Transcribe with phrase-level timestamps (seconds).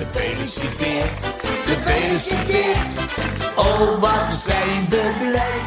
[0.00, 1.10] Gefeliciteerd,
[1.64, 2.86] gefeliciteerd.
[3.56, 5.60] Oh, wat zijn we blij.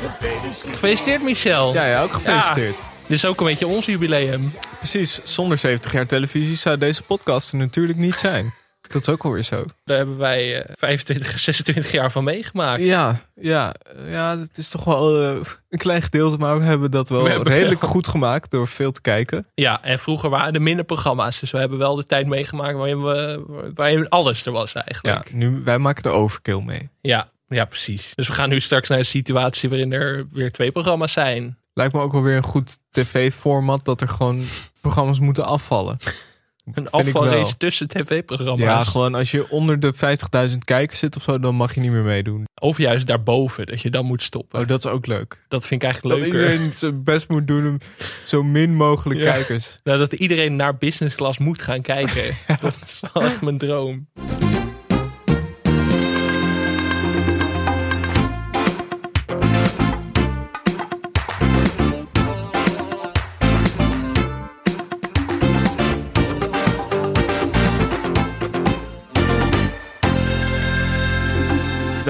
[0.00, 0.74] Gefeliciteerd.
[0.74, 1.74] Gefeliciteerd Michel.
[1.74, 2.76] Ja, ja, ook gefeliciteerd.
[3.06, 4.52] Dit is ook een beetje ons jubileum.
[4.78, 8.54] Precies, zonder 70 jaar televisie zou deze podcast er natuurlijk niet zijn.
[8.92, 9.64] Dat is ook alweer zo.
[9.84, 12.80] Daar hebben wij eh, 25, 26 jaar van meegemaakt.
[12.80, 13.74] Ja, ja,
[14.08, 17.52] ja, het is toch wel eh, een klein gedeelte, maar we hebben dat wel hebben
[17.52, 19.46] redelijk goed gemaakt door veel te kijken.
[19.54, 21.40] Ja, en vroeger waren er minder programma's.
[21.40, 23.42] Dus we hebben wel de tijd meegemaakt waarin, we,
[23.74, 25.32] waarin alles er was Ja, eigenlijk.
[25.32, 26.88] nu, wij maken de overkill mee.
[27.00, 28.12] Ja, ja, precies.
[28.14, 31.56] Dus we gaan nu straks naar een situatie waarin er weer twee programma's zijn.
[31.74, 34.44] Lijkt me ook wel weer een goed tv-format dat er gewoon
[34.80, 35.98] programma's moeten afvallen.
[36.72, 38.60] Een afvalrace tussen tv-programma's.
[38.60, 39.92] Ja, gewoon als je onder de
[40.50, 42.44] 50.000 kijkers zit of zo, dan mag je niet meer meedoen.
[42.60, 44.60] Of juist daarboven, dat je dan moet stoppen.
[44.60, 45.44] Oh, dat is ook leuk.
[45.48, 46.50] Dat vind ik eigenlijk Dat leuker.
[46.50, 47.78] iedereen zijn best moet doen om
[48.24, 49.32] zo min mogelijk Ja.
[49.32, 49.78] kijkers.
[49.84, 52.34] Nou, dat iedereen naar business class moet gaan kijken.
[52.60, 54.06] Dat is echt mijn droom.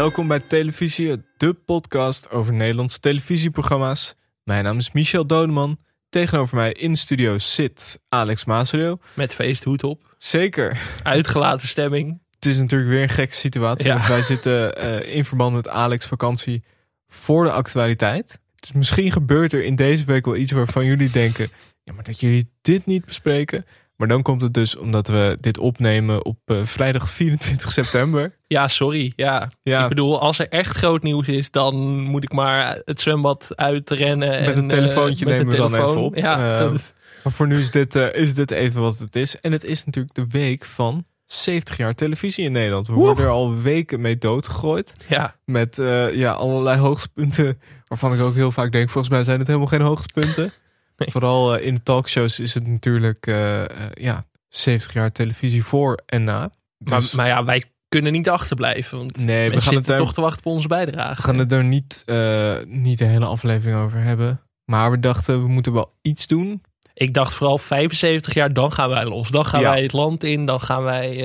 [0.03, 4.15] Welkom bij Televisie, de podcast over Nederlandse televisieprogramma's.
[4.45, 5.79] Mijn naam is Michel Dodeman.
[6.09, 8.99] Tegenover mij in de studio zit Alex Maasrio.
[9.15, 10.15] Met feesthoed op.
[10.19, 10.81] Zeker.
[11.03, 12.21] Uitgelaten stemming.
[12.35, 13.89] Het is natuurlijk weer een gekke situatie.
[13.89, 13.95] Ja.
[13.95, 16.63] Want wij zitten eh, in verband met Alex vakantie
[17.09, 18.41] voor de actualiteit.
[18.55, 21.51] Dus misschien gebeurt er in deze week wel iets waarvan jullie denken...
[21.85, 23.65] Ja, maar dat jullie dit niet bespreken.
[24.03, 28.37] Maar dan komt het dus omdat we dit opnemen op eh, vrijdag 24 september.
[28.47, 29.13] Ja, sorry.
[29.17, 29.51] Ja.
[29.63, 33.53] Ja, Ik bedoel, als er echt groot nieuws is, dan moet ik maar het zwembad
[33.57, 34.29] uitrennen.
[34.29, 36.17] Met en, een telefoontje eh, met nemen we dan even op.
[36.17, 36.95] Ja, Eh, dat,
[37.25, 39.41] Maar voor nu is dit, is dit even wat het is.
[39.41, 42.87] En het is natuurlijk de week van 70 jaar televisie in Nederland.
[42.87, 44.93] We worden er al weken mee doodgegooid.
[45.09, 45.35] ja.
[45.45, 45.77] Met
[46.13, 47.61] ja, allerlei hoogtepunten.
[47.87, 50.53] Waarvan ik ook heel vaak denk, volgens mij zijn het helemaal geen hoogtepunten.
[51.13, 56.01] Vooral eh, in de talkshows is het natuurlijk eh, eh, ja, 70 jaar televisie voor
[56.07, 56.51] en na.
[56.79, 58.99] Dus Maar, maar ja, wij kunnen niet achterblijven.
[58.99, 61.17] Want Nee, we gaan het daar- toch te wachten op onze bijdrage.
[61.17, 62.05] we gaan het er niet,
[62.67, 64.41] niet de hele aflevering over hebben.
[64.65, 66.63] Maar we dachten, we moeten wel iets doen.
[66.95, 69.29] Ik dacht vooral 75 jaar, dan gaan wij los.
[69.29, 69.71] Dan gaan Ja.
[69.71, 70.47] wij het land in.
[70.47, 71.17] Dan gaan wij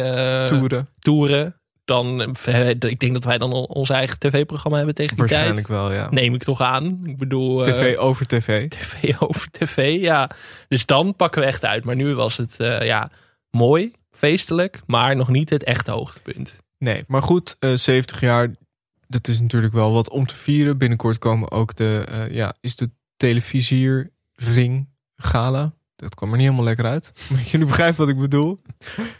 [0.47, 0.87] Toeren.
[0.99, 1.55] toeren.
[1.87, 5.79] Dan, eh, ik denk dat wij dan ons eigen tv-programma hebben tegen die Waarschijnlijk tijd.
[5.79, 6.07] wel, ja.
[6.09, 6.99] Neem ik toch aan.
[7.03, 8.67] Ik bedoel, eh, TV over tv.
[8.69, 10.29] tv over tv, ja.
[10.67, 11.85] Dus dan pakken we echt uit.
[11.85, 13.11] Maar nu was het eh, ja,
[13.51, 16.57] mooi, feestelijk, maar nog niet het echte hoogtepunt.
[16.77, 18.55] Nee, maar goed, eh 70 jaar,
[19.07, 20.77] dat is natuurlijk wel wat om te vieren.
[20.77, 25.73] Binnenkort komen ook de, ja, is de televisierring gala.
[25.97, 27.11] Dat kwam er niet helemaal lekker uit.
[27.31, 28.61] Maar jullie begrijpen wat ik bedoel.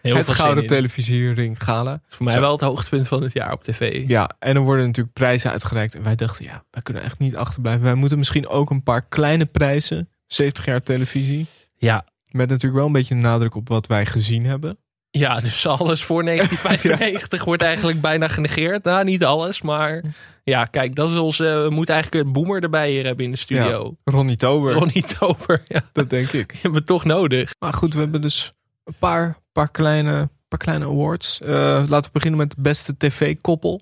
[0.01, 2.01] Heel het gouden televisierring gala.
[2.07, 2.39] Voor mij Zo.
[2.39, 4.07] wel het hoogtepunt van het jaar op tv.
[4.07, 5.95] Ja, en er worden natuurlijk prijzen uitgereikt.
[5.95, 7.83] En wij dachten, ja, wij kunnen echt niet achterblijven.
[7.83, 10.09] Wij moeten misschien ook een paar kleine prijzen.
[10.27, 11.45] 70 jaar televisie.
[11.77, 14.77] Ja, Met natuurlijk wel een beetje een nadruk op wat wij gezien hebben.
[15.09, 18.84] Ja, dus alles voor 1995 wordt eigenlijk bijna genegeerd.
[18.84, 20.03] Nou, niet alles, maar
[20.44, 21.44] ja, kijk, dat is onze.
[21.44, 23.95] We moeten eigenlijk een boomer erbij hier hebben in de studio.
[24.03, 26.50] Ronnie Tober, Ronnie Tober, ja, dat denk ik.
[26.50, 27.53] die hebben we toch nodig.
[27.59, 28.53] Maar goed, we hebben dus
[28.84, 31.41] een paar, paar, kleine, paar kleine awards.
[31.41, 31.50] Eh,
[31.88, 33.81] laten we beginnen met de beste tv-koppel.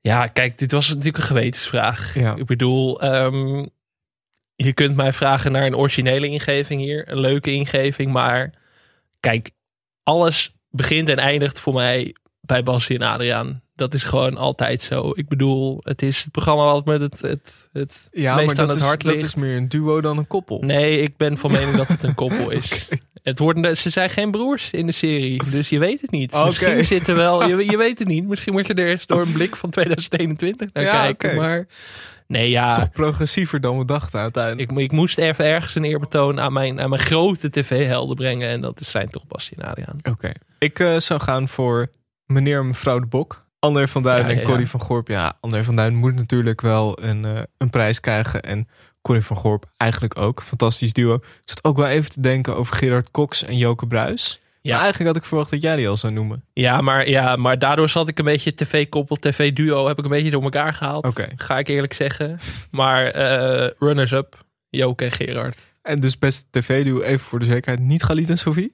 [0.00, 2.14] Ja, kijk, dit was natuurlijk een gewetensvraag.
[2.14, 2.34] Ja.
[2.36, 3.66] Ik bedoel, ehm,
[4.56, 8.52] je kunt mij vragen naar een originele ingeving hier, een leuke ingeving, maar
[9.24, 9.50] kijk,
[10.02, 13.62] alles begint en eindigt voor mij bij Bassie en Adriaan.
[13.74, 15.12] Dat is gewoon altijd zo.
[15.14, 18.68] Ik bedoel, het is het programma wat me het, het, het Ja, meest maar aan
[18.68, 20.60] het is, hart dat is meer een duo dan een koppel.
[20.60, 22.88] Nee, ik ben van mening dat het een koppel is.
[23.22, 26.32] Het worden, ze zijn geen broers in de serie, dus je weet het niet.
[26.32, 28.26] Misschien zitten wel, je, je weet het niet.
[28.26, 31.36] Misschien moet je er eens door een blik van 2021 naar Ja, kijken.
[31.36, 31.66] Maar
[32.26, 34.70] nee, ja, Toch progressiever dan we dachten uiteindelijk.
[34.70, 38.48] ik, ik moest even ergens een eerbetoon aan mijn, aan mijn grote tv-helden brengen.
[38.48, 39.98] En dat zijn toch Bastien en Adriaan.
[40.02, 40.32] Oké.
[40.58, 41.90] Ik eh, zou gaan voor
[42.26, 43.46] meneer en mevrouw de Bok.
[43.58, 44.44] André van Duin Ja, en ja.
[44.44, 45.08] Corrie van Gorp.
[45.08, 48.42] Ja, André van Duin moet natuurlijk wel een, eh, een prijs krijgen.
[48.42, 48.68] En
[49.02, 50.42] Corrie van Gorp eigenlijk ook.
[50.42, 51.14] Fantastisch duo.
[51.14, 54.40] Ik zat ook wel even te denken over Gerard Cox en Joke Bruis.
[54.66, 54.72] Ja.
[54.72, 56.44] Maar eigenlijk had ik verwacht dat jij die al zou noemen.
[56.52, 59.86] Ja maar, ja, maar daardoor zat ik een beetje tv-koppel, tv-duo.
[59.86, 61.22] Heb ik een beetje door elkaar gehaald.
[61.36, 62.38] Ga ik eerlijk zeggen.
[62.70, 65.58] Maar eh, runners-up, Joke en Gerard.
[65.82, 67.80] En dus beste tv-duo even voor de zekerheid.
[67.86, 68.72] Niet Galit en Sophie?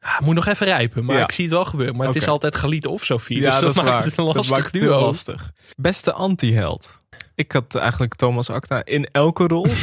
[0.00, 1.22] Ja, moet nog even rijpen, maar Ja.
[1.22, 1.96] ik zie het wel gebeuren.
[1.96, 3.40] Maar het is altijd Galiet of Sofie.
[3.40, 4.96] dus dat, maakt het een Dat lastig maakt het duo.
[4.96, 5.52] heel lastig.
[5.76, 7.02] Beste anti-held.
[7.34, 9.66] Ik had eigenlijk Thomas Acta in elke rol.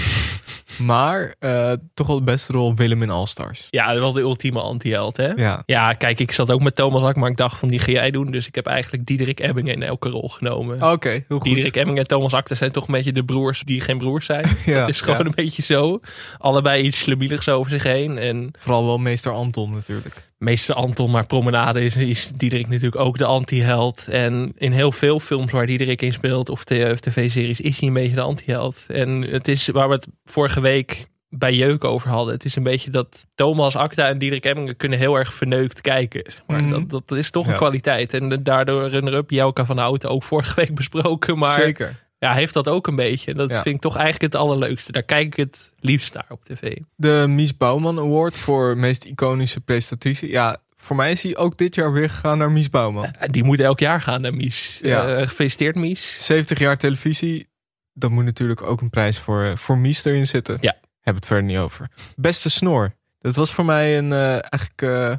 [0.77, 3.67] Maar eh, toch wel de beste rol Willem in All Stars.
[3.69, 5.27] Ja, wel de ultieme anti-held, hè?
[5.27, 5.63] Ja.
[5.65, 8.11] Ja, kijk, ik zat ook met Thomas Ak, maar ik dacht van die ga jij
[8.11, 8.31] doen.
[8.31, 10.91] Dus ik heb eigenlijk Diederik Ebbingen in elke rol genomen.
[10.91, 11.41] Oké, heel goed.
[11.41, 14.25] Diederik Ebbingen en Thomas Ak, dat zijn toch een beetje de broers die geen broers
[14.25, 14.45] zijn.
[14.65, 15.25] Ja, dat is gewoon ja.
[15.25, 15.99] een beetje zo.
[16.37, 18.17] Allebei iets slemieligs over zich heen.
[18.17, 20.23] En Vooral wel meester Anton natuurlijk.
[20.37, 24.07] Meester Anton, maar Promenade is, is Diederik natuurlijk ook de anti-held.
[24.07, 28.15] En in heel veel films waar Diederik in speelt, of, tv-series, is hij een beetje
[28.15, 28.83] de anti-held.
[28.87, 32.33] En het is waar we het vorige week bij Jeuk over hadden.
[32.33, 36.21] Het is een beetje dat Thomas Acta en Diederik Emmingen kunnen heel erg verneukt kijken.
[36.31, 36.63] Zeg maar.
[36.63, 36.87] Mhm.
[36.87, 37.57] dat, dat is toch een Ja.
[37.57, 38.13] kwaliteit.
[38.13, 41.37] En daardoor runner-up Jelka van Houten ook vorige week besproken.
[41.37, 42.03] Maar Zeker.
[42.25, 43.33] Ja, heeft dat ook een beetje.
[43.33, 43.61] Dat Ja.
[43.61, 44.91] vind ik toch eigenlijk het allerleukste.
[44.91, 46.77] Daar kijk ik het liefst naar op tv.
[46.95, 50.27] De Mies Bouwman Award voor meest iconische presentatrice.
[50.27, 53.05] Ja, voor mij is hij ook dit jaar weer gegaan naar Mies Bouwman.
[53.13, 54.79] En Die moet elk jaar gaan naar Mies.
[54.81, 55.07] Ja.
[55.15, 56.25] Eh, gefeliciteerd Mies.
[56.25, 57.47] 70 jaar televisie.
[57.93, 60.57] Dan moet natuurlijk ook een prijs voor, eh, voor Mies erin zitten.
[60.61, 60.75] Ja.
[61.01, 61.89] Heb het verder niet over.
[62.15, 62.93] Beste snor.
[63.19, 65.13] Dat was voor mij een eh, eigenlijk eh,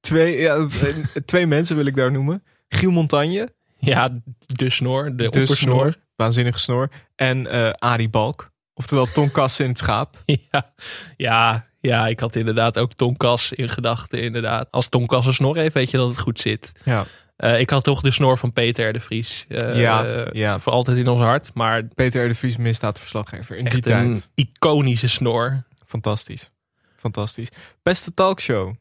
[0.00, 0.68] twee, ja, eh,
[1.24, 2.44] twee mensen wil ik daar noemen.
[2.68, 5.56] Giel Montagne, Ja, de snor, de, de oppersnor.
[5.56, 6.88] snor, waanzinnige snor.
[7.16, 10.22] En Arie Balk, oftewel Ton Kassen in het schaap.
[10.50, 10.72] Ja,
[11.16, 14.22] ja, ja, ik had inderdaad ook Tonkas in gedachten.
[14.22, 14.68] Inderdaad.
[14.70, 16.72] Als Tonkas een snor heeft, weet je dat het goed zit.
[16.84, 17.04] Ja.
[17.36, 18.92] Eh, ik had toch de snor van Peter R.
[18.92, 19.44] de Vries.
[19.48, 20.58] eh, Ja, ja.
[20.58, 21.50] Voor altijd in ons hart.
[21.54, 22.28] Maar Peter R.
[22.28, 23.56] de Vries, misdaadverslaggever.
[23.56, 24.30] In die echt een tijd.
[24.34, 25.62] iconische snor.
[25.86, 26.52] Fantastisch.
[26.96, 27.48] Fantastisch.
[27.82, 28.74] Beste talkshow.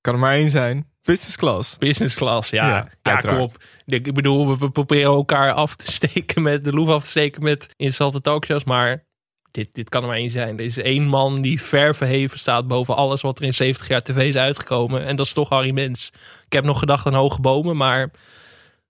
[0.00, 0.91] Kan er maar één zijn.
[1.04, 1.78] Business Class.
[1.78, 2.88] Business class, ja.
[3.02, 3.62] Ja, kom op.
[3.86, 7.62] Ik bedoel, we- proberen elkaar af te steken met de loef af te steken met
[7.76, 8.64] interessante talkshows.
[8.64, 9.04] Maar
[9.50, 10.58] dit, dit kan er maar één zijn.
[10.58, 14.02] Er is één man die ver verheven staat boven alles wat er in 70 jaar
[14.02, 15.04] tv is uitgekomen.
[15.06, 16.10] En dat is toch Harry Mens.
[16.46, 18.10] Ik heb nog gedacht aan hoge bomen, maar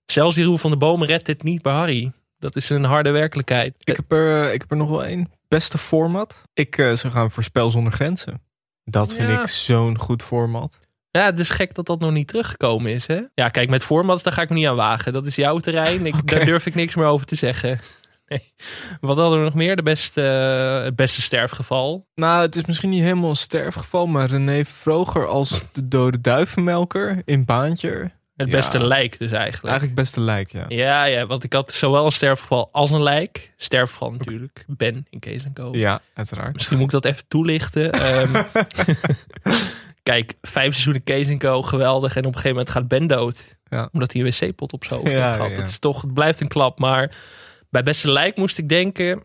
[0.05, 2.11] zelfs die Roel van de Bomen redt het niet bij Harry.
[2.39, 3.75] Dat is een harde werkelijkheid.
[3.83, 5.31] Ik heb er, eh, ik heb er nog wel één.
[5.47, 6.43] Beste format.
[6.53, 8.41] Ik eh, zou gaan voor Spel zonder Grenzen.
[8.83, 9.41] Dat vind Ja.
[9.41, 10.79] ik zo'n goed format.
[11.17, 13.07] Ja, het is gek dat dat nog niet teruggekomen is.
[13.07, 13.19] Hè?
[13.35, 15.13] Ja, kijk, met formats, daar ga ik me niet aan wagen.
[15.13, 16.05] Dat is jouw terrein.
[16.05, 16.27] Ik.
[16.27, 17.79] Daar durf ik niks meer over te zeggen.
[18.27, 18.53] Nee.
[19.01, 19.75] Wat hadden we nog meer?
[19.75, 22.07] De beste, eh, het beste sterfgeval.
[22.15, 27.21] Nou, het is misschien niet helemaal een sterfgeval, maar René Vroger als de dode duivenmelker
[27.25, 28.11] in Baantje.
[28.35, 28.53] Het Ja.
[28.55, 29.65] beste lijk dus eigenlijk.
[29.65, 30.65] Eigenlijk beste lijk, ja.
[30.67, 33.53] Ja, ja, want ik had zowel een sterfgeval als een lijk.
[33.57, 34.63] Sterfgeval natuurlijk.
[34.67, 35.69] Ben in Kees Co.
[35.71, 36.53] Ja, uiteraard.
[36.53, 37.91] Misschien moet ik dat even toelichten.
[37.91, 38.43] Ehm,
[40.03, 41.61] kijk, vijf seizoenen Kees Co.
[41.61, 42.15] Geweldig.
[42.15, 43.57] En op een gegeven moment gaat Ben dood.
[43.69, 43.89] Ja.
[43.91, 45.51] Omdat hij een wc-pot op zijn hoofd Ja, heeft gehad.
[45.51, 45.57] ja.
[45.57, 46.79] Dat is toch, het blijft een klap.
[46.79, 47.11] Maar
[47.69, 49.23] bij beste lijk moest ik denken...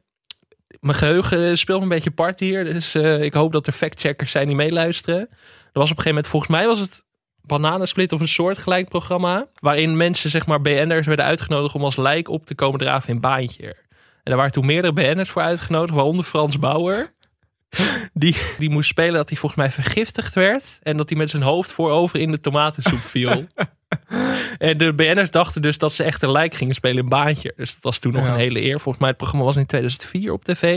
[0.80, 2.64] Mijn geheugen speelt een beetje part hier.
[2.64, 5.18] Dus eh, ik hoop dat er factcheckers zijn die meeluisteren.
[5.18, 5.28] Er
[5.72, 7.04] was op een gegeven moment, volgens mij was het
[7.42, 9.46] Bananensplit of een soortgelijk programma.
[9.60, 13.20] Waarin mensen, zeg maar, BN'ers werden uitgenodigd om als lijk op te komen draven in
[13.20, 13.66] Baantje.
[13.66, 17.12] En daar waren toen meerdere BN'ers voor uitgenodigd, waaronder Frans Bauer.
[18.12, 20.78] Die, die moest spelen dat hij volgens mij vergiftigd werd.
[20.82, 23.30] En dat hij met zijn hoofd voorover in de tomatensoep viel.
[24.58, 27.52] en de BN'ers dachten dus dat ze echt een lijk gingen spelen in Baantje.
[27.56, 28.30] Dus dat was toen nog Ja.
[28.32, 28.80] een hele eer.
[28.80, 30.76] Volgens mij het programma was in 2004 op tv.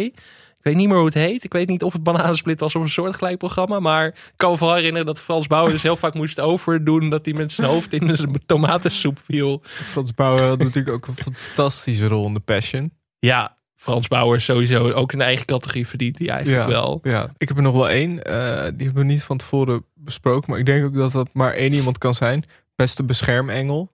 [0.58, 1.44] Ik weet niet meer hoe het heet.
[1.44, 3.80] Ik weet niet of het Bananensplit was of een soortgelijk programma.
[3.80, 7.10] Maar ik kan me vooral herinneren dat Frans Bauer dus heel vaak moest overdoen.
[7.10, 9.62] Dat hij met zijn hoofd in de tomatensoep viel.
[9.64, 12.92] Frans Bauer had natuurlijk ook een fantastische rol in The Passion.
[13.20, 17.00] Ja, Frans Bauer sowieso ook een eigen categorie verdient hij eigenlijk Ja, wel.
[17.04, 17.30] ja.
[17.38, 18.24] Ik heb er nog wel één.
[18.24, 20.50] eh, die hebben we niet van tevoren besproken.
[20.50, 22.44] Maar ik denk ook dat dat maar één iemand kan zijn.
[22.76, 23.92] Beste beschermengel.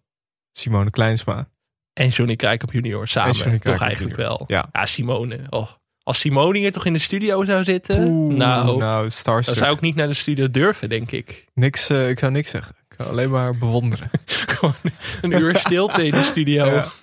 [0.52, 1.48] Simone Kleinsma.
[1.94, 3.30] En Johnny Krijkamp junior samen.
[3.32, 4.38] En Johnny toch Krijkamp eigenlijk junior.
[4.38, 4.44] wel.
[4.58, 4.70] Ja.
[4.72, 5.40] Ja, Simone.
[5.50, 5.70] Oh.
[6.04, 8.08] Als Simone hier toch in de studio zou zitten.
[8.08, 11.46] Oeh, nou, nou, dan zou ik niet naar de studio durven, denk ik.
[11.54, 12.76] Niks, eh, ik zou niks zeggen.
[12.90, 14.10] Ik zou alleen maar bewonderen.
[14.58, 14.76] Gewoon
[15.22, 16.66] een uur stilte in de studio.
[16.66, 16.88] Ja.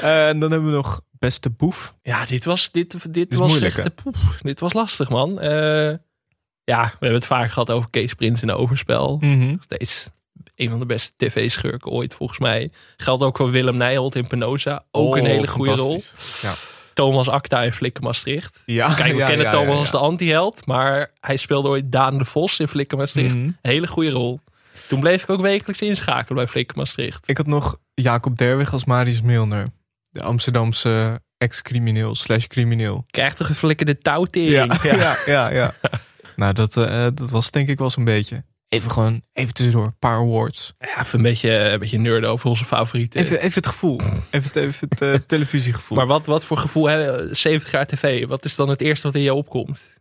[0.00, 1.94] Eh, en dan hebben we nog beste boef.
[2.28, 3.94] dit was, dit, dit was moeilijk, echt...
[3.94, 5.40] poef, dit was lastig, man.
[5.40, 5.94] Eh,
[6.64, 9.18] ja, we hebben het vaak gehad over Kees Prins en Overspel.
[9.20, 9.56] Mhm.
[9.60, 10.08] Steeds
[10.54, 12.70] een van de beste tv-schurken ooit, volgens mij.
[12.96, 14.84] Geldt ook voor Willem Nijholt in Penosa.
[14.90, 16.00] Ook een Oh, hele goede rol.
[16.42, 16.52] Ja.
[16.94, 18.62] Thomas Acta in Flikken Maastricht.
[18.66, 19.98] Ja, Kijk, we ja, kennen ja, Thomas ja, als ja.
[19.98, 20.66] de anti-held.
[20.66, 23.34] Maar hij speelde ooit Daan de Vos in Flikken Maastricht.
[23.34, 23.50] Mhm.
[23.62, 24.40] Hele goede rol.
[24.88, 27.28] Toen bleef ik ook wekelijks inschakelen bij Flikken Maastricht.
[27.28, 29.66] Ik had nog Jacob Derwig als Marius Milner.
[30.10, 33.04] De Amsterdamse ex-crimineel slash crimineel.
[33.10, 34.82] Krijgt een flikkerde touwtering.
[34.82, 34.96] Ja.
[34.96, 35.48] ja, ja.
[35.48, 35.72] ja.
[36.36, 38.44] nou, dat, eh, dat was denk ik wel zo'n beetje.
[38.68, 40.74] Even gewoon, even tussendoor, een paar awards.
[40.78, 43.20] Ja, even een beetje, een beetje nerden over onze favorieten.
[43.20, 44.00] Even, even het gevoel.
[44.30, 45.96] Even het, even het eh, televisiegevoel.
[45.96, 48.26] Maar wat, wat voor gevoel hebben 70 jaar tv?
[48.26, 49.99] Wat is dan het eerste wat in je opkomt?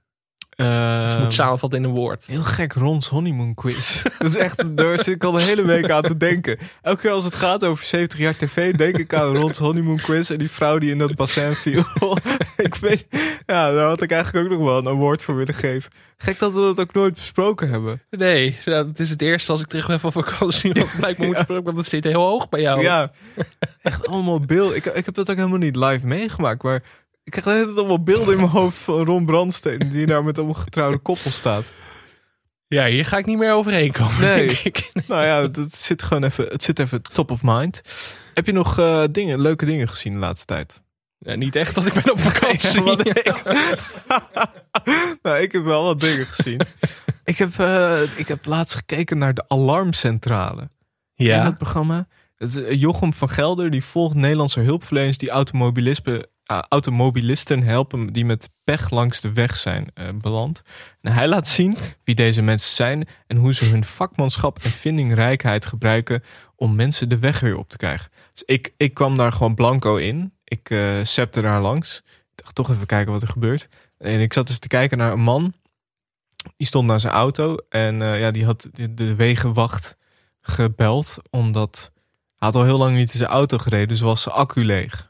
[0.59, 2.25] Je Ehm, moet samenvatten in een woord.
[2.25, 4.01] Heel gek, Rons honeymoon quiz.
[4.19, 6.57] dat is echt, daar zit ik al de hele week aan te denken.
[6.81, 10.29] Elke keer als het gaat over 70 jaar tv, denk ik aan Rons honeymoon quiz
[10.29, 11.83] en die vrouw die in dat bassin viel.
[12.57, 13.05] ik weet,
[13.45, 15.91] ja, daar had ik eigenlijk ook nog wel een award voor willen geven.
[16.17, 18.01] Gek dat we dat ook nooit besproken hebben.
[18.09, 20.73] Nee, ja, het is het eerste als ik terug ben van vakantie.
[20.73, 22.81] Want het lijkt me spreken, want het zit heel hoog bij jou.
[22.81, 23.11] Ja,
[23.81, 24.75] echt allemaal beeld.
[24.75, 26.83] Ik, ik heb dat ook helemaal niet live meegemaakt, maar
[27.36, 30.24] ik krijg de hele tijd allemaal beelden in mijn hoofd van Ron Brandsteen die daar
[30.24, 31.71] met allemaal getrouwde koppel staat.
[32.67, 34.19] Ja, hier ga ik niet meer overheen komen.
[34.21, 34.48] Nee.
[34.48, 34.91] denk ik.
[35.07, 37.81] Nou ja, het zit gewoon even, het zit even top of mind.
[38.33, 40.81] Heb je nog eh, dingen, leuke dingen gezien de laatste tijd?
[41.17, 42.81] Ja, niet echt dat ik ben op vakantie.
[42.81, 43.41] Wat ik-
[45.21, 46.62] nou, ik heb wel wat dingen gezien.
[47.24, 50.69] ik, heb, eh, ik heb laatst gekeken naar de Alarmcentrale.
[51.13, 52.07] Ja, dat programma?
[52.38, 56.24] Het eh, Jochem van Gelder die volgt Nederlandse hulpverleners die automobilisten, ah,
[56.69, 60.61] automobilisten helpen die met pech langs de weg zijn eh, beland.
[61.01, 65.65] En hij laat zien wie deze mensen zijn en hoe ze hun vakmanschap en vindingrijkheid
[65.65, 66.23] gebruiken
[66.55, 68.11] om mensen de weg weer op te krijgen.
[68.31, 70.33] Dus ik, ik kwam daar gewoon blanco in.
[70.43, 71.97] Ik septe daar langs.
[72.05, 73.67] Ik dacht toch even kijken wat er gebeurt.
[73.97, 75.53] En ik zat dus te kijken naar een man.
[76.57, 79.97] Die stond naar zijn auto en eh, ja, die had de, de wegenwacht
[80.41, 81.91] gebeld omdat
[82.35, 85.08] hij had al heel lang niet in zijn auto gereden, dus was zijn accu leeg.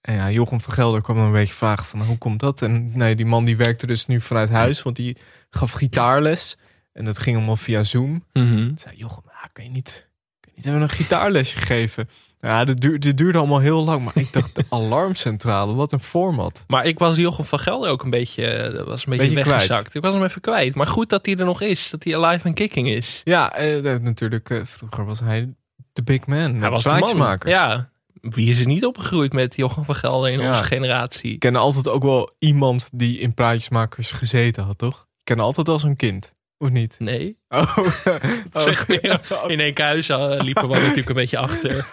[0.00, 2.62] En ja, Jochem van Gelder kwam een beetje vragen van hoe komt dat?
[2.62, 5.16] En nee, die man die werkte dus nu vanuit huis, want die
[5.50, 6.56] gaf gitaarles.
[6.92, 8.24] En dat ging allemaal via Zoom.
[8.32, 10.08] Toen zei Jochem, ja, kan je niet,
[10.40, 12.08] kan je niet even een gitaarlesje geven?
[12.40, 14.64] Ja, dit, duur, dit duurde allemaal heel lang, maar ik dacht de
[15.02, 16.64] alarmcentrale, wat een format.
[16.66, 19.80] Maar ik was Jochem van Gelder ook een beetje, eh, was een beetje, Beetje weggezakt.
[19.80, 19.94] kwijt.
[19.94, 20.74] Ik was hem even kwijt.
[20.74, 21.90] Maar goed dat hij er nog is.
[21.90, 23.20] Dat hij alive en kicking is.
[23.24, 25.54] Ja, eh, dat- natuurlijk, eh, vroeger was hij
[25.92, 26.54] de big man.
[26.54, 27.38] Hij was de man.
[27.44, 27.90] Ja.
[28.20, 30.50] Wie is er niet opgegroeid met Jochem van Gelder in Ja.
[30.50, 31.32] onze generatie?
[31.32, 35.06] Ik ken altijd ook wel iemand die in praatjesmakers gezeten had, toch?
[35.16, 36.96] Ik ken altijd als een kind, of niet?
[36.98, 37.36] Nee.
[37.48, 37.78] Oh,
[38.52, 39.18] Zeg je.
[39.46, 41.86] In één huis eh, liepen we natuurlijk een beetje achter.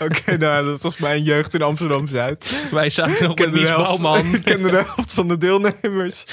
[0.00, 2.68] Oké, nou, dat was mijn jeugd in Amsterdam-Zuid.
[2.70, 4.34] Wij zaten nog met de Mies Bouwman.
[4.34, 6.24] Ik kende de helft van de deelnemers.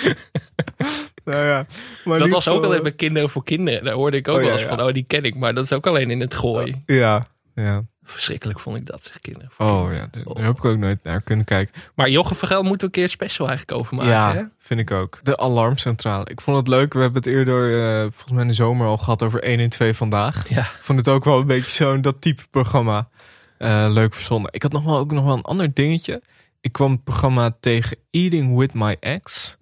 [1.25, 1.65] nou ja.
[2.05, 3.83] Maar Dat was ook altijd bij Kinderen voor Kinderen.
[3.83, 4.67] Daar hoorde ik ook Oh, wel eens ja.
[4.67, 4.81] van.
[4.81, 5.35] Oh, die ken ik.
[5.35, 6.81] Maar dat is ook alleen in het gooi.
[6.85, 7.83] Ja, ja.
[8.11, 11.21] Verschrikkelijk vond ik dat, zeg Kinderen Oh ja, daar, daar heb ik ook nooit naar
[11.21, 11.81] kunnen kijken.
[11.95, 14.11] Maar Jochem van Gelder moet er een keer special eigenlijk over maken.
[14.11, 14.43] ja, hè?
[14.59, 15.19] vind ik ook.
[15.23, 16.25] De alarmcentrale.
[16.29, 16.93] Ik vond het leuk.
[16.93, 19.69] We hebben het eerder, eh, volgens mij in de zomer al gehad over 1 in
[19.69, 20.49] 2 vandaag.
[20.49, 20.61] Ja.
[20.61, 23.09] Ik vond het ook wel een beetje zo'n dat type programma.
[23.57, 24.53] Eh, leuk verzonnen.
[24.53, 26.21] Ik had nog wel, ook nog wel een ander dingetje.
[26.61, 29.57] Ik kwam het programma tegen Eating with My Ex.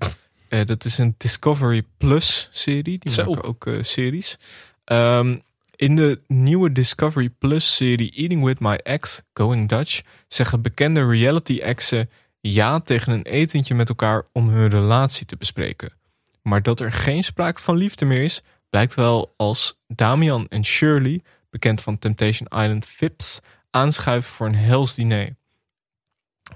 [0.47, 2.97] Eh, dat is een Discovery Plus serie.
[2.99, 3.25] Die Zo.
[3.25, 4.37] maken ook series.
[4.85, 5.37] Ehm,
[5.75, 11.59] in de nieuwe Discovery Plus serie Eating with My Ex, Going Dutch, zeggen bekende reality
[11.59, 12.09] exen
[12.41, 15.93] ja tegen een etentje met elkaar om hun relatie te bespreken.
[16.41, 21.21] Maar dat er geen sprake van liefde meer is, blijkt wel als Damian en Shirley,
[21.49, 23.39] bekend van Temptation Island Vips,
[23.69, 25.35] aanschuiven voor een hels diner.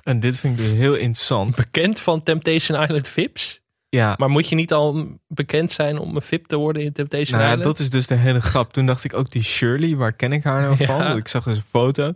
[0.04, 1.56] En dit vind ik dus heel interessant.
[1.56, 3.62] Bekend van Temptation Island Vips.
[3.90, 7.38] Ja, Maar moet je niet al bekend zijn om een VIP te worden in Temptation
[7.38, 7.64] nou ja, Island?
[7.64, 8.74] dat is dus de hele grap.
[8.74, 10.98] Toen dacht ik ook die Shirley, waar ken ik haar nou van?
[10.98, 11.04] Ja.
[11.08, 12.12] Want ik zag dus een foto.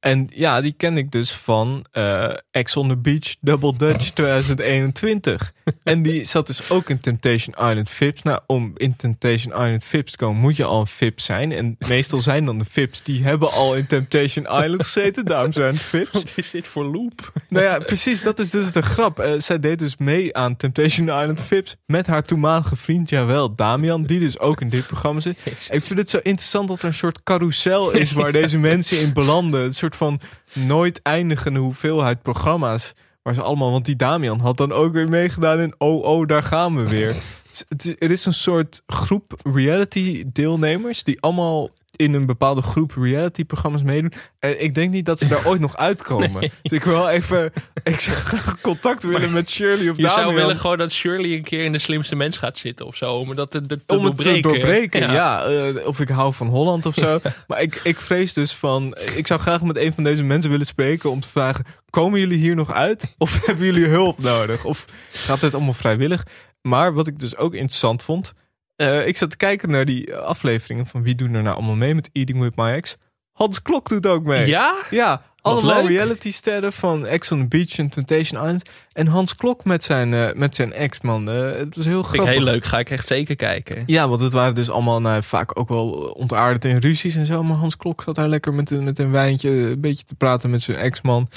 [0.00, 5.52] En ja, die ken ik dus van eh Ex on the Beach Double Dutch 2021.
[5.82, 8.22] En die zat dus ook in Temptation Island Vips.
[8.22, 11.52] Nou, om in Temptation Island Vips te komen moet je al een VIP zijn.
[11.52, 15.24] En meestal zijn dan de Vips, die hebben al in Temptation Island gezeten.
[15.24, 16.10] Daarom zijn het Vips.
[16.12, 17.32] Wat is dit voor loop?
[17.48, 19.18] Nou ja, precies, dat is dus de grap.
[19.18, 24.02] Eh, zij deed dus mee aan Temptation Island Vips met haar toenmalige vriend, jawel, Damian,
[24.02, 25.38] die dus ook in dit programma zit.
[25.70, 29.12] Ik vind het zo interessant dat er een soort carousel is waar deze mensen in
[29.12, 29.64] belanden.
[29.64, 30.20] Een soort van
[30.52, 32.94] nooit eindigende hoeveelheid programma's.
[33.26, 36.42] Waar ze allemaal, want die Damian had dan ook weer meegedaan in Oh, oh, daar
[36.42, 37.14] gaan we weer.
[37.68, 42.62] Het is- het is- is een soort groep reality deelnemers die allemaal in een bepaalde
[42.62, 44.12] groep reality programma's meedoen.
[44.38, 46.40] En ik denk niet dat ze daar ooit nog uitkomen.
[46.62, 47.52] Dus ik wil even
[47.84, 50.10] ik zou graag contact willen met Shirley of Je Damian.
[50.10, 53.12] zou willen gewoon dat Shirley een keer in de slimste mens gaat zitten of zo.
[53.14, 54.42] Om dat te, te, om het te doorbreken.
[54.42, 55.00] doorbreken.
[55.12, 57.18] Ja, eh, of ik hou van Holland of zo.
[57.48, 58.96] Maar ik, ik vrees dus van.
[59.14, 62.38] Ik zou graag met een van deze mensen willen spreken om te vragen: komen jullie
[62.38, 63.14] hier nog uit?
[63.18, 64.64] Of hebben jullie hulp nodig?
[64.64, 66.26] Of gaat dit allemaal vrijwillig?
[66.66, 68.32] Maar wat ik dus ook interessant vond.
[68.76, 71.94] eh, ik zat te kijken naar die afleveringen van wie doen er nou allemaal mee
[71.94, 72.96] met Eating with My Ex.
[73.32, 74.46] Hans Klok doet ook mee.
[74.46, 74.76] Ja?
[74.90, 78.70] Ja, allemaal reality sterren van Ex on the Beach en Temptation Island.
[78.92, 81.30] En Hans Klok met zijn, eh, met zijn ex, man.
[81.30, 82.34] Eh, het was heel Vind ik grappig.
[82.34, 82.64] heel leuk.
[82.64, 83.82] Ga ik echt zeker kijken.
[83.86, 87.42] Ja, want het waren dus allemaal nou, vaak ook wel ontaardend in ruzies en zo.
[87.42, 90.50] Maar Hans Klok zat daar lekker met, een- met een wijntje een beetje te praten
[90.50, 91.28] met zijn ex-man.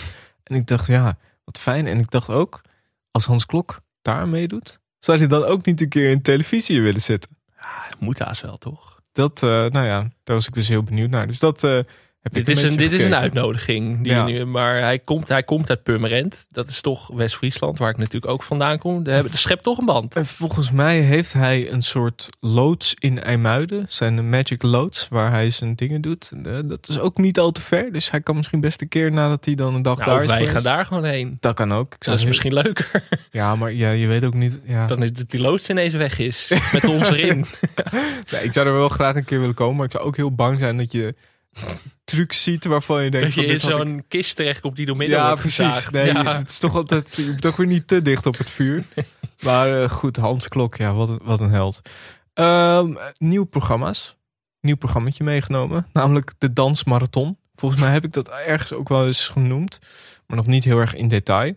[0.44, 1.88] En ik dacht, ja, wat fijn.
[1.88, 2.62] En ik dacht ook,
[3.12, 7.02] als Hans Klok daar meedoet, Zou hij dan ook niet een keer in televisie willen
[7.02, 7.38] zitten?
[7.58, 9.02] Ja, dat moet haast wel, toch?
[9.12, 11.28] Dat, eh, nou ja, daar was ik dus heel benieuwd naar.
[11.28, 11.80] Dus dat eh,
[12.22, 14.04] heb Dit is, een, dit is een uitnodiging.
[14.04, 14.26] Die Ja.
[14.26, 16.48] nu, maar hij komt, hij komt uit Purmerend.
[16.50, 19.04] Dat is toch West-Friesland, waar ik natuurlijk ook vandaan kom.
[19.04, 20.16] De, de schept toch een band.
[20.16, 23.86] En volgens mij heeft hij een soort loods in IJmuiden.
[23.88, 26.32] Zijn Magic Loods, waar hij zijn dingen doet.
[26.46, 27.92] Eh, dat is ook niet al te ver.
[27.92, 30.28] Dus hij kan misschien best een keer nadat hij dan een dag Nou, daar is
[30.28, 30.54] wij geweest.
[30.54, 31.38] gaan daar gewoon heen.
[31.40, 31.94] Dat kan ook.
[31.94, 32.92] Ik zou Dat is misschien leuker.
[33.32, 34.60] Ja, maar ja, je weet ook niet.
[34.64, 34.88] Ja.
[34.88, 36.52] Dan is dat die loods ineens weg is.
[36.74, 37.46] Met ons erin.
[38.32, 39.76] Nee, ik zou er wel graag een keer willen komen.
[39.76, 41.16] Maar ik zou ook heel bang zijn dat je
[42.04, 43.26] trucs ziet waarvan je denkt...
[43.26, 45.66] Dat je van, in ik- zo'n kist terechtkomt die door midden Ja, wordt precies.
[45.66, 45.92] gezaagd.
[45.92, 46.38] Nee, ja.
[46.38, 48.84] Het is toch altijd, je moet ook weer niet te dicht op het vuur.
[49.40, 51.82] Maar eh, goed, Hans Klok, ja, wat een, wat een held.
[52.34, 54.16] Ehm, nieuw programma's.
[54.62, 55.88] Nieuw programmaatje meegenomen.
[55.94, 57.38] Namelijk de Dansmarathon.
[57.56, 59.80] Volgens mij heb ik dat ergens ook wel eens genoemd.
[60.28, 61.54] Maar nog niet heel erg in detail.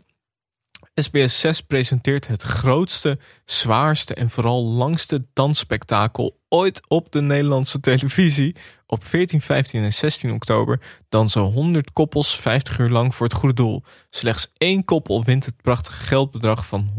[0.94, 8.56] SBS 6 presenteert het grootste, zwaarste en vooral langste dansspektakel ooit op de Nederlandse televisie.
[8.86, 13.54] Op 14, 15 en 16 oktober dansen 100 koppels 50 uur lang voor het goede
[13.54, 13.82] doel.
[14.10, 16.90] Slechts één koppel wint het prachtige geldbedrag van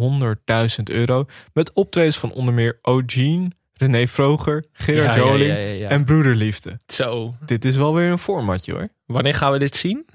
[0.77, 1.25] 100.000 euro.
[1.53, 5.89] Met optredens van onder meer O'Gene, René Vroger, Gerard Ja, ja, Joling ja, ja, ja.
[5.89, 6.79] en Broederliefde.
[6.87, 8.89] Zo, Dit is wel weer een formatje hoor.
[9.05, 10.05] wanneer gaan we dit zien?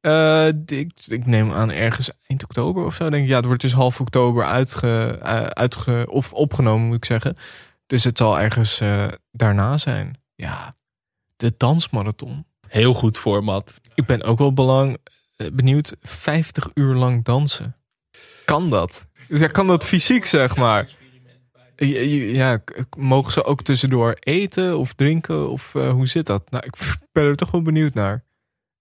[0.00, 3.10] Eh, ik, ik neem aan ergens eind oktober of zo.
[3.10, 3.28] Denk ik.
[3.28, 7.36] Ja, het wordt dus half oktober uitge, eh, uitge, of opgenomen, moet ik zeggen.
[7.86, 10.20] Dus het zal ergens eh, daarna zijn.
[10.34, 10.74] Ja,
[11.36, 12.46] de dansmarathon.
[12.68, 13.80] Heel goed format.
[13.94, 14.96] Ik ben ook wel belang,
[15.52, 15.96] benieuwd.
[16.00, 17.76] 50 uur lang dansen.
[18.44, 19.06] Kan dat?
[19.28, 20.88] Dus ja, kan dat fysiek, zeg maar?
[21.76, 22.00] Ja,
[22.44, 22.62] Ja,
[22.96, 25.50] mogen ze ook tussendoor eten of drinken?
[25.50, 26.50] Of hoe zit dat?
[26.50, 26.74] Nou, ik
[27.12, 28.24] ben er toch wel benieuwd naar.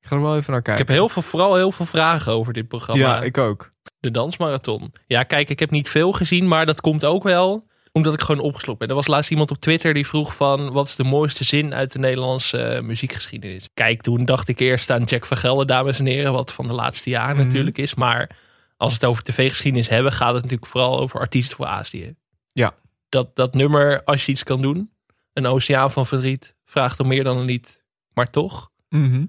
[0.08, 0.86] Ik ga er wel even naar Ik kijken.
[0.86, 3.02] heb heel veel, vooral heel veel vragen over dit programma.
[3.06, 3.72] Ja, ik ook.
[4.00, 4.94] De dansmarathon.
[5.08, 8.42] Ja, kijk, ik heb niet veel gezien, maar dat komt ook wel omdat ik gewoon
[8.42, 8.88] opgeslokt ben.
[8.88, 10.72] Er was laatst iemand op Twitter die vroeg van...
[10.72, 13.70] wat is de mooiste zin uit de Nederlandse eh, muziekgeschiedenis?
[13.74, 16.34] Kijk, toen dacht ik eerst aan Jack van Gelder, dames en heren...
[16.34, 17.46] wat van de laatste jaren Mhm.
[17.46, 17.96] natuurlijk is.
[17.96, 18.30] Maar
[18.78, 20.12] als we het over tv-geschiedenis hebben...
[20.12, 22.16] gaat het natuurlijk vooral over artiesten voor Azië.
[22.52, 22.74] Ja.
[23.10, 24.92] Dat, dat nummer, als je iets kan doen...
[25.34, 27.84] een oceaan van verdriet, vraagt om meer dan een lied.
[28.14, 29.26] Maar toch, Mhm.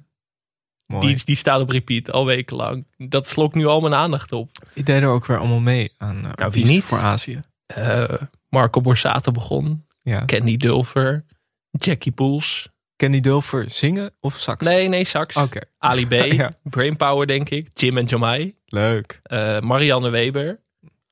[0.93, 1.07] Mooi.
[1.07, 2.87] die, die staat op repeat al wekenlang.
[2.97, 4.51] Dat slokt nu al mijn aandacht op.
[4.75, 6.85] Die deden er ook weer allemaal mee aan uh, wie artiesten niet?
[6.85, 7.41] voor Azië.
[7.67, 8.05] Eh,
[8.49, 9.87] Marco Borsato begon.
[10.03, 10.25] Ja.
[10.25, 11.25] Candy Dulfer.
[11.71, 12.69] Jackie Poels.
[12.97, 14.65] Kenny Dulfer zingen of sax?
[14.65, 15.37] Nee, nee, sax.
[15.37, 16.13] Oké, Ali B.
[16.33, 16.51] Ja.
[16.63, 17.69] Brainpower, denk ik.
[17.75, 18.55] Jim en Jamai.
[18.67, 19.21] leuk.
[19.23, 20.61] eh, Marianne Weber.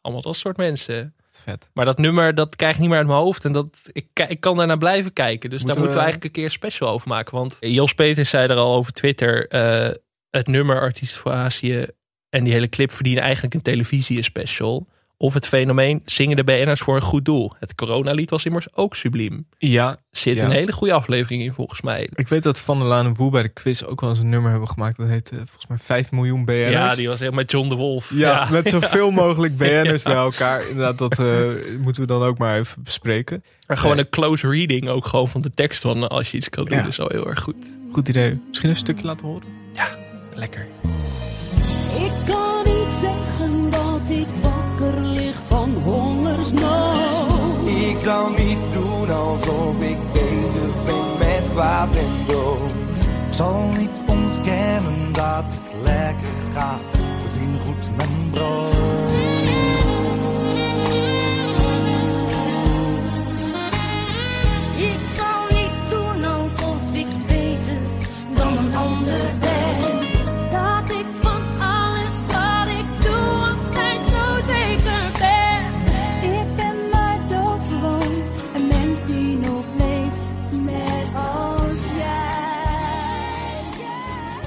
[0.01, 1.15] Allemaal dat soort mensen.
[1.47, 1.71] Vet.
[1.75, 3.45] Maar dat nummer, dat krijg ik niet meer uit mijn hoofd.
[3.45, 5.51] En dat, ik, ik kan daarnaar blijven kijken.
[5.51, 7.35] Dus Moeten daar moeten we we- eigenlijk een keer een special over maken.
[7.35, 9.49] Want Jos Peters zei er al over Twitter.
[9.49, 9.95] eh,
[10.31, 11.87] het nummer Artiest voor Azië
[12.29, 14.87] en die hele clip verdienen eigenlijk een televisie special.
[15.19, 17.53] Of het fenomeen zingen de BN'ers voor een goed doel.
[17.59, 19.47] Het coronalied was immers ook subliem.
[19.59, 20.45] Ja, Zit Ja.
[20.45, 22.09] een hele goede aflevering in volgens mij.
[22.15, 24.29] ik weet dat Van der Laan en Woe bij de quiz ook wel eens een
[24.29, 24.97] nummer hebben gemaakt.
[24.97, 26.71] Dat heet eh, volgens mij 5 miljoen BN'ers.
[26.73, 28.11] Ja, die was helemaal met John de Wolf.
[28.15, 30.09] Ja, met zoveel mogelijk BN'ers Ja.
[30.11, 30.69] bij elkaar.
[30.69, 31.27] Inderdaad, dat eh,
[31.81, 33.45] moeten we dan ook maar even bespreken.
[33.67, 36.65] Maar gewoon een close reading ook gewoon van de tekst van als je iets kan
[36.65, 36.79] doen.
[36.79, 36.87] Ja.
[36.87, 37.57] is wel heel erg goed.
[37.93, 38.41] Goed idee.
[38.49, 39.43] Misschien een stukje laten horen.
[40.35, 40.67] Lekker.
[46.51, 47.67] Hongersnood.
[47.67, 52.71] Ik zal niet doen alsof ik bezig ben met kwaad en dood.
[53.29, 56.81] Ik zal niet ontkennen dat het lekker gaat.
[57.21, 58.96] Verdien goed mijn brood.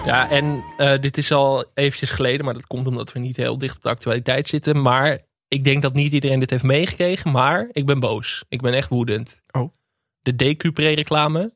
[0.09, 3.57] Ja, en eh, dit is al eventjes geleden, maar dat komt omdat we niet heel
[3.57, 4.81] dicht op de actualiteit zitten.
[4.81, 8.43] Maar ik denk dat niet iedereen dit heeft meegekregen, maar ik ben boos.
[8.49, 9.41] Ik ben echt woedend.
[9.51, 9.73] Oh.
[10.21, 11.53] De DQP-reclame.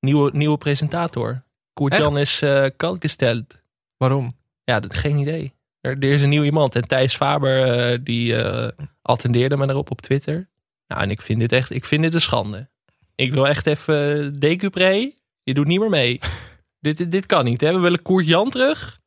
[0.00, 1.42] Nieuwe, nieuwe presentator.
[1.72, 3.58] Koert-Jan is eh kalt gesteld.
[3.96, 4.36] Waarom?
[4.64, 5.52] Ja, dat, geen idee.
[5.80, 6.74] Er, er is een nieuw iemand.
[6.74, 10.48] En Thijs Faber, eh, die eh, attendeerde me daarop op Twitter.
[10.86, 12.68] Nou, en ik vind dit echt, ik vind dit een schande.
[13.14, 16.18] Ik wil echt even, Decupre, je doet niet meer mee.
[16.80, 17.72] dit, dit, kan niet, hè.
[17.72, 18.98] We willen Koert Jan terug.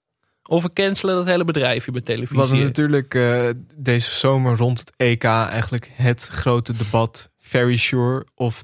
[0.48, 2.64] Of we cancelen dat hele bedrijf hier bij televisie.
[2.64, 7.30] natuurlijk eh, deze zomer rond het EK eigenlijk het grote debat.
[7.38, 8.64] Very Sure of.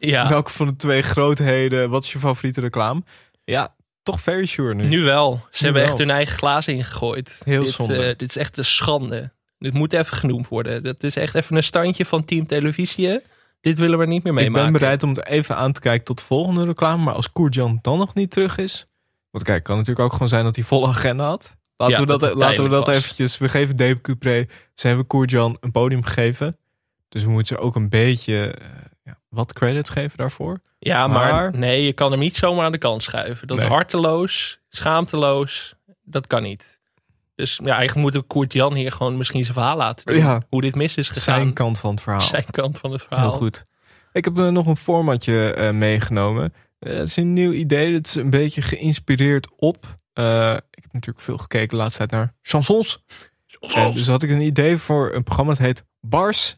[0.00, 0.28] Ja.
[0.28, 3.02] Welke van de twee grootheden, wat is je favoriete reclame?
[3.44, 4.84] Ja, toch Very Sure nu.
[4.84, 5.46] Nu wel.
[5.50, 5.90] Ze hebben wel.
[5.90, 7.40] echt hun eigen glazen ingegooid.
[7.44, 8.06] Heel dit, zonde.
[8.06, 9.32] eh, dit is echt een schande.
[9.58, 10.82] Dit moet even genoemd worden.
[10.82, 13.20] Dat is echt even een standje van Team Televisie.
[13.68, 14.72] Dit willen we niet meer Ik meemaken.
[14.72, 17.02] ben bereid om het even aan te kijken tot de volgende reclame.
[17.04, 18.86] Maar als Koerjan dan nog niet terug is.
[19.30, 21.56] Want kijk, het kan natuurlijk ook gewoon zijn dat hij volle agenda had.
[21.76, 22.96] Laten Ja, we dat, dat het laten we dat was.
[22.96, 23.38] eventjes.
[23.38, 24.46] We geven Dave Cupré.
[24.74, 26.56] Ze hebben Koerjan een podium gegeven.
[27.08, 28.66] Dus we moeten ze ook een beetje eh,
[29.04, 30.60] ja, wat credits geven daarvoor.
[30.78, 33.46] Ja, maar, Maar- nee, je kan hem niet zomaar aan de kant schuiven.
[33.46, 33.66] Dat Nee.
[33.66, 35.74] is harteloos, schaamteloos.
[36.02, 36.77] Dat kan niet.
[37.38, 40.16] Dus ja, eigenlijk moet Koert Jan hier gewoon misschien zijn verhaal laten doen.
[40.16, 40.42] Ja.
[40.48, 41.22] Hoe dit mis is gegaan.
[41.22, 42.20] Zijn kant van het verhaal.
[42.20, 43.28] Zijn kant van het verhaal.
[43.28, 43.66] Heel goed.
[44.12, 46.54] Ik heb eh, nog een formatje eh, meegenomen.
[46.78, 47.94] Eh, het is een nieuw idee.
[47.94, 49.84] Het is een beetje geïnspireerd op.
[50.70, 53.04] ik heb natuurlijk veel gekeken de laatste tijd naar chansons.
[53.60, 56.56] En dus had ik een idee voor een programma dat heet Bars.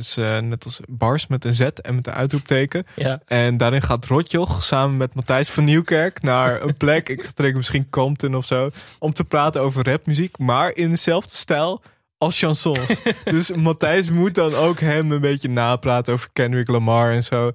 [0.00, 2.86] Dus eh, net als Bars met een Z en met een uitroepteken.
[2.96, 3.20] Ja.
[3.26, 7.08] En daarin gaat Rotjoch samen met Matthijs van Nieuwkerk naar een plek.
[7.08, 8.70] ik denken misschien Compton of zo.
[8.98, 10.38] Om te praten over rapmuziek.
[10.38, 11.82] Maar in dezelfde stijl
[12.18, 13.02] als chansons.
[13.24, 17.52] dus Matthijs moet dan ook hem een beetje napraten over Kendrick Lamar en zo.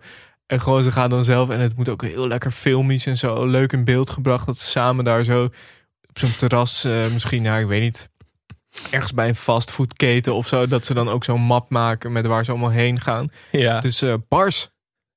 [0.48, 1.50] En gewoon ze gaan dan zelf.
[1.50, 3.46] En het moet ook heel lekker filmisch en zo.
[3.46, 4.46] Leuk in beeld gebracht.
[4.46, 5.44] Dat ze samen daar zo
[6.10, 8.10] op zo'n terras eh, misschien, ja, ik weet niet.
[8.92, 10.68] Ergens bij een fastfoodketen of zo.
[10.68, 13.32] Dat ze dan ook zo'n map maken met waar ze allemaal heen gaan.
[13.52, 13.80] Ja.
[13.80, 14.70] Dus eh, bars.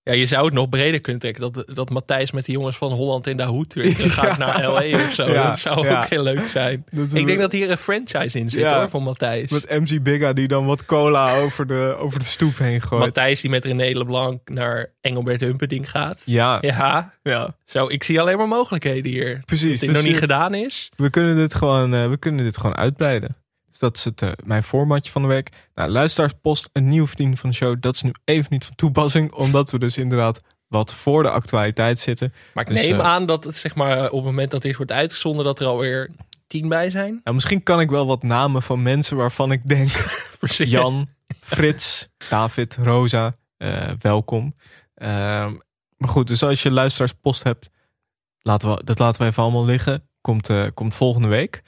[0.03, 1.53] ja, je zou het nog breder kunnen trekken.
[1.53, 4.39] Dat, dat Matthijs met de jongens van Holland in de hoed gaat Ja.
[4.39, 5.05] naar L.A.
[5.05, 5.27] of zo.
[5.31, 5.99] Ja, dat zou ja.
[6.03, 6.85] ook heel leuk zijn.
[6.91, 9.51] Dat Ik denk dat hier een franchise in zit hoor, van Matthijs.
[9.51, 13.05] Met MC Bigga die dan wat cola over de, over de stoep heen gooit.
[13.05, 16.23] Matthijs die met René Leblanc naar Engelbert Humperdinck gaat.
[16.25, 19.43] Ja, Ja, ja, zo, ik zie alleen maar mogelijkheden hier.
[19.45, 19.71] precies.
[19.71, 20.91] Als dit Dus nog niet je- gedaan is.
[20.97, 23.37] we, kunnen dit gewoon, eh, we kunnen dit gewoon uitbreiden.
[23.79, 25.51] Dat is het, eh, mijn formatje van de week.
[25.75, 27.77] Nou, luisteraarspost, een nieuwe vriend van de show.
[27.81, 29.33] Dat is nu even niet van toepassing.
[29.33, 32.33] Omdat we dus inderdaad wat voor de actualiteit zitten.
[32.55, 34.77] Maar ik Dus, neem eh, aan dat het zeg maar op het moment dat dit
[34.77, 36.11] wordt uitgezonden, dat er alweer
[36.47, 37.21] tien bij zijn.
[37.25, 39.91] Nou, misschien kan ik wel wat namen van mensen waarvan ik denk...
[40.57, 41.09] Jan,
[41.41, 44.55] Frits, David, Rosa, eh, welkom.
[44.95, 45.55] Ehm,
[45.97, 47.71] maar goed, dus als je luisteraarspost hebt,
[48.39, 50.09] laten we, dat laten we even allemaal liggen.
[50.21, 51.63] Komt, komt volgende week.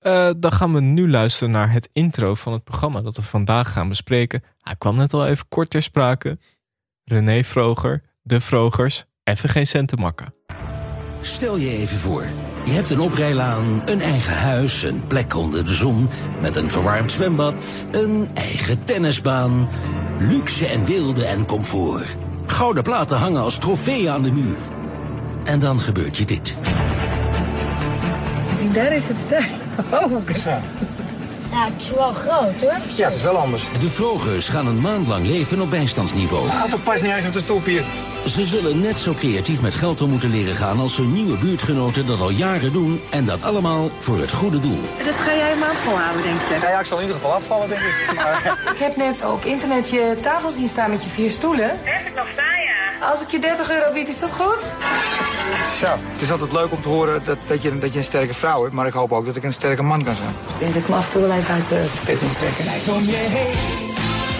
[0.00, 3.72] Eh, dan gaan we nu luisteren naar het intro van het programma dat we vandaag
[3.72, 4.42] gaan bespreken.
[4.60, 6.38] Hij kwam net al even kort ter sprake.
[7.04, 10.34] René Vroger, de Vrogers, even geen cent te makken.
[11.20, 12.24] Stel je even voor.
[12.64, 16.08] Je hebt een oprijlaan, een eigen huis, een plek onder de zon...
[16.40, 19.68] met een verwarmd zwembad, een eigen tennisbaan...
[20.18, 22.16] luxe en wilde en comfort.
[22.46, 24.56] Gouden platen hangen als trofee aan de muur.
[25.44, 26.54] En dan gebeurt je dit.
[28.72, 29.68] Daar is het.
[29.90, 30.28] Oh,
[31.50, 32.72] Ja, het is wel groot hoor.
[32.94, 33.62] Ja, het is wel anders.
[33.80, 36.46] De Vrogers gaan een maand lang leven op bijstandsniveau.
[36.46, 37.84] De auto past niet eens op de stoep hier.
[38.26, 40.78] Ze zullen net zo creatief met geld om moeten leren gaan...
[40.78, 43.00] als hun nieuwe buurtgenoten dat al jaren doen...
[43.10, 44.80] en dat allemaal voor het goede doel.
[45.04, 46.58] Dat ga jij een maand volhouden, denk je?
[46.62, 48.12] Ja, ja, ik zal in ieder geval afvallen, denk ik.
[48.16, 51.68] Maar, Ik heb net op internet je tafel zien staan met je vier stoelen.
[51.82, 52.89] Heb ik nog staan, ja.
[53.00, 54.62] Als ik je 30 euro bied, is dat goed?
[55.80, 55.86] zo.
[56.12, 58.62] Het is altijd leuk om te horen dat, dat, je, dat je een sterke vrouw
[58.62, 58.74] hebt.
[58.74, 60.34] Maar ik hoop ook dat ik een sterke man kan zijn.
[60.52, 62.64] Ik denk dat ik me af en toe wel even uit de pit moet trekken.
[62.86, 63.88] Kom je heen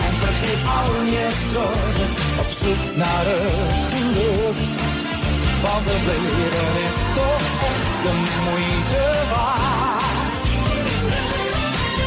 [0.06, 2.10] en vergeet al je zorgen
[2.42, 4.58] op zoek naar het geluk.
[5.64, 8.12] Want het leven is toch echt de
[8.46, 10.46] moeite waard.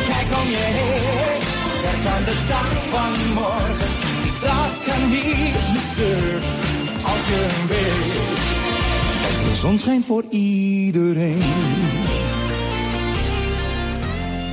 [0.09, 1.41] Kijk om je heen,
[1.83, 3.91] werk aan de dag van morgen.
[4.23, 5.82] Die dag kan niet
[7.03, 9.39] als je hem weet.
[9.39, 11.37] En de zon schijnt voor iedereen.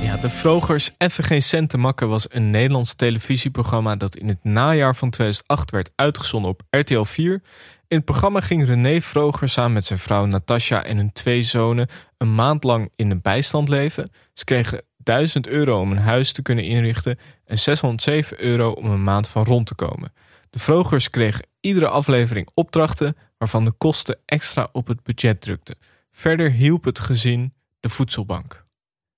[0.03, 4.43] Ja, De Vrogers Even Geen Cent te Makken was een Nederlands televisieprogramma dat in het
[4.43, 7.41] najaar van 2008 werd uitgezonden op RTL 4.
[7.87, 11.87] In het programma ging René Vroger samen met zijn vrouw Natasja en hun twee zonen
[12.17, 14.11] een maand lang in de bijstand leven.
[14.33, 19.03] Ze kregen 1000 euro om een huis te kunnen inrichten en 607 euro om een
[19.03, 20.13] maand van rond te komen.
[20.51, 25.77] De Vrogers kregen iedere aflevering opdrachten waarvan de kosten extra op het budget drukten.
[26.11, 28.65] Verder hielp het gezin de voedselbank.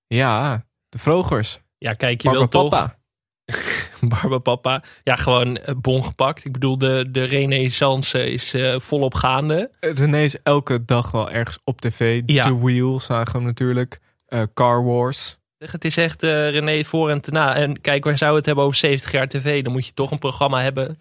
[0.08, 1.60] Ja, de Vrogers.
[1.78, 2.70] Ja, kijk, je wil toch...
[2.70, 2.98] Papa.
[4.10, 4.84] Barbapapa.
[5.04, 6.46] Ja, gewoon eh, bon gepakt.
[6.46, 9.72] Ik bedoel, de, de renaissance is eh, volop gaande.
[9.80, 12.22] René is elke dag wel ergens op tv.
[12.26, 12.44] Ja.
[12.44, 14.00] The Wheel zagen we hem natuurlijk.
[14.28, 15.38] Eh, Car Wars.
[15.58, 17.56] Het is echt eh, René voor en te na.
[17.56, 19.64] En kijk, waar zou het hebben over 70 jaar tv?
[19.64, 21.00] Dan moet je toch een programma hebben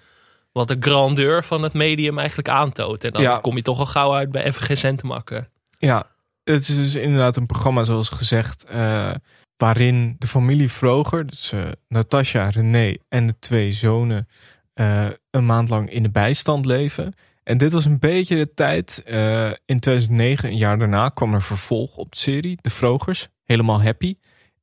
[0.53, 3.05] wat de grandeur van het medium eigenlijk aantoont.
[3.05, 3.39] En dan Ja.
[3.39, 4.53] kom je toch al gauw uit bij
[4.97, 5.49] te makken.
[5.79, 6.07] Ja,
[6.45, 8.65] het is dus inderdaad een programma zoals gezegd...
[8.65, 9.11] eh,
[9.57, 14.29] waarin de familie Vroger, dus eh Natasja, René en de twee zonen...
[14.75, 17.13] eh, een maand lang in de bijstand leven.
[17.45, 19.03] En dit was een beetje de tijd.
[19.65, 22.59] in 2009, een jaar daarna, kwam er vervolg op de serie.
[22.61, 24.15] De Vrogers, helemaal happy.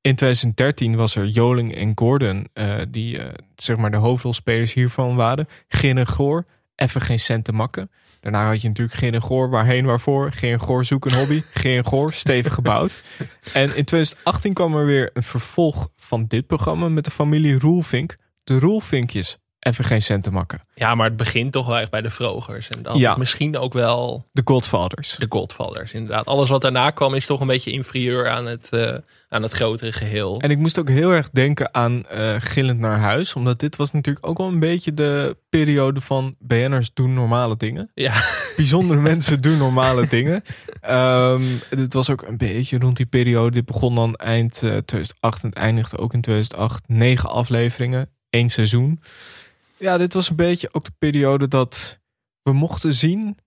[0.10, 4.74] In In 2013 was er Joling en Gordon, eh, die eh, zeg maar de hoofdrolspelers
[4.74, 5.48] hiervan waren.
[5.68, 6.46] Gin en Goor,
[6.76, 7.92] even geen cent te makken.
[8.20, 10.32] Daarna had je natuurlijk Gin en Goor, waarheen, waarvoor.
[10.32, 11.44] Gin en Goor, zoek een hobby.
[11.54, 13.04] Gin en Goor, stevig gebouwd.
[13.54, 18.16] En in 2018 kwam er weer een vervolg van dit programma met de familie Roelvink.
[18.44, 20.62] De Roelvinkjes, even geen cent te makken.
[20.76, 22.70] Ja, maar het begint toch wel echt bij de Vrogers.
[22.70, 23.16] En dan Ja.
[23.16, 25.16] misschien ook wel De Godfathers.
[25.18, 26.26] de Godfathers, inderdaad.
[26.26, 28.96] Alles wat daarna kwam is toch een beetje inferieur aan het, eh,
[29.30, 30.40] aan het grotere geheel.
[30.40, 33.34] En ik moest ook heel erg denken aan eh, Gillend naar huis.
[33.36, 37.92] Omdat dit was natuurlijk ook wel een beetje de periode van BN'ers doen normale dingen.
[37.94, 38.24] Ja,
[38.56, 40.44] Bijzondere mensen doen normale dingen.
[40.82, 43.52] Ehm dit was ook een beetje rond die periode.
[43.52, 46.84] Dit begon dan eind eh, 2008 en het eindigde ook in 2008.
[46.88, 49.02] Negen afleveringen, één seizoen.
[49.80, 52.00] Ja, dit was een beetje ook de periode dat
[52.44, 53.38] we mochten zien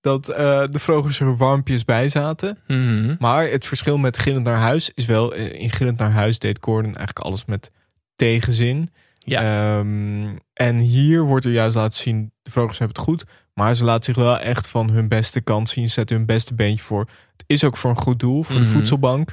[0.00, 2.58] dat eh, de Vrogers er warmpjes bij zaten.
[2.66, 3.14] Mhm.
[3.18, 5.34] Maar het verschil met Gillend naar huis is wel...
[5.34, 7.70] eh, In Gillend naar huis deed Gordon eigenlijk alles met
[8.16, 8.90] tegenzin.
[9.18, 9.40] ja.
[9.78, 13.24] Ehm, en hier wordt er juist laten zien, de Vrogers hebben het goed.
[13.54, 15.86] Maar ze laten zich wel echt van hun beste kant zien.
[15.86, 17.00] Ze zetten hun beste beentje voor.
[17.36, 18.72] Het is ook voor een goed doel, voor de Mhm.
[18.72, 19.32] voedselbank.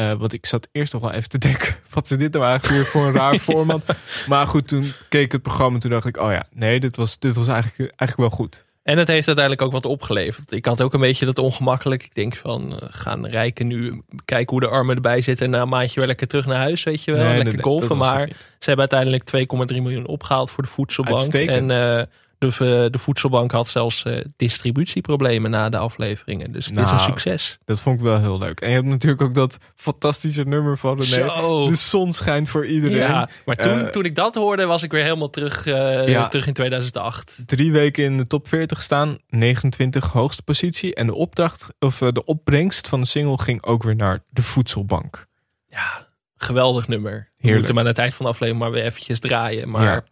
[0.00, 2.74] Eh, want ik zat eerst nog wel even te denken, wat is dit nou eigenlijk
[2.74, 3.82] weer voor een raar format?
[4.26, 6.96] Maar goed, toen keek ik het programma en toen dacht ik, oh ja, nee, dit
[6.96, 8.64] was, dit was eigenlijk, eigenlijk wel goed.
[8.82, 10.52] En het heeft uiteindelijk ook wat opgeleverd.
[10.52, 12.02] Ik had ook een beetje dat ongemakkelijk.
[12.02, 15.46] Ik denk van, eh, gaan rijken nu kijken hoe de armen erbij zitten...
[15.46, 17.20] en na een maandje weer lekker terug naar huis, weet je wel.
[17.20, 21.20] Nee, lekker nee, nee, het maar ze hebben uiteindelijk 2,3 miljoen opgehaald voor de voedselbank.
[21.20, 21.70] Uitstekend.
[21.70, 22.04] En eh,
[22.40, 26.52] de, de voedselbank had zelfs eh, distributieproblemen na de afleveringen.
[26.52, 27.58] Dus het is Nou, een succes.
[27.64, 28.60] Dat vond ik wel heel leuk.
[28.60, 31.26] En je hebt natuurlijk ook dat fantastische nummer van René.
[31.66, 32.96] De zon schijnt voor iedereen.
[32.98, 36.28] Ja, maar toen, Eh, toen ik dat hoorde, was ik weer helemaal terug, eh, Ja.
[36.28, 37.38] terug in 2008.
[37.46, 40.94] drie weken in de top 40 staan, 29 hoogste positie.
[40.94, 44.42] En de opdracht of eh, de opbrengst van de single ging ook weer naar de
[44.42, 45.26] voedselbank.
[45.68, 47.10] Ja, geweldig nummer.
[47.12, 47.56] We Heerlijk.
[47.56, 49.70] moeten hem aan het eind van de aflevering maar weer eventjes draaien.
[49.70, 50.04] Maar Ja.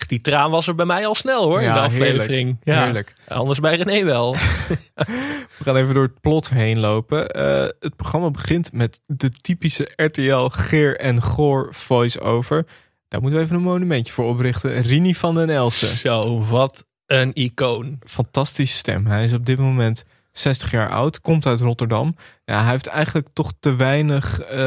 [0.00, 2.28] Echt, die traan was er bij mij al snel hoor, in Ja, de aflevering.
[2.28, 2.58] heerlijk.
[2.64, 3.14] Ja, Heerlijk.
[3.28, 4.32] Anders bij René wel.
[5.58, 7.28] We gaan even door het plot heen lopen.
[7.28, 12.66] Eh, het programma begint met de typische RTL Geer en Goor voice-over.
[13.08, 14.80] Daar moeten we even een monumentje voor oprichten.
[14.82, 15.96] Rini van den Elsen.
[15.96, 17.98] Zo, wat een icoon.
[18.06, 19.06] Fantastische stem.
[19.06, 21.20] Hij is op dit moment 60 jaar oud.
[21.20, 22.16] Komt uit Rotterdam.
[22.44, 24.40] Ja, hij heeft eigenlijk toch te weinig...
[24.40, 24.58] eh,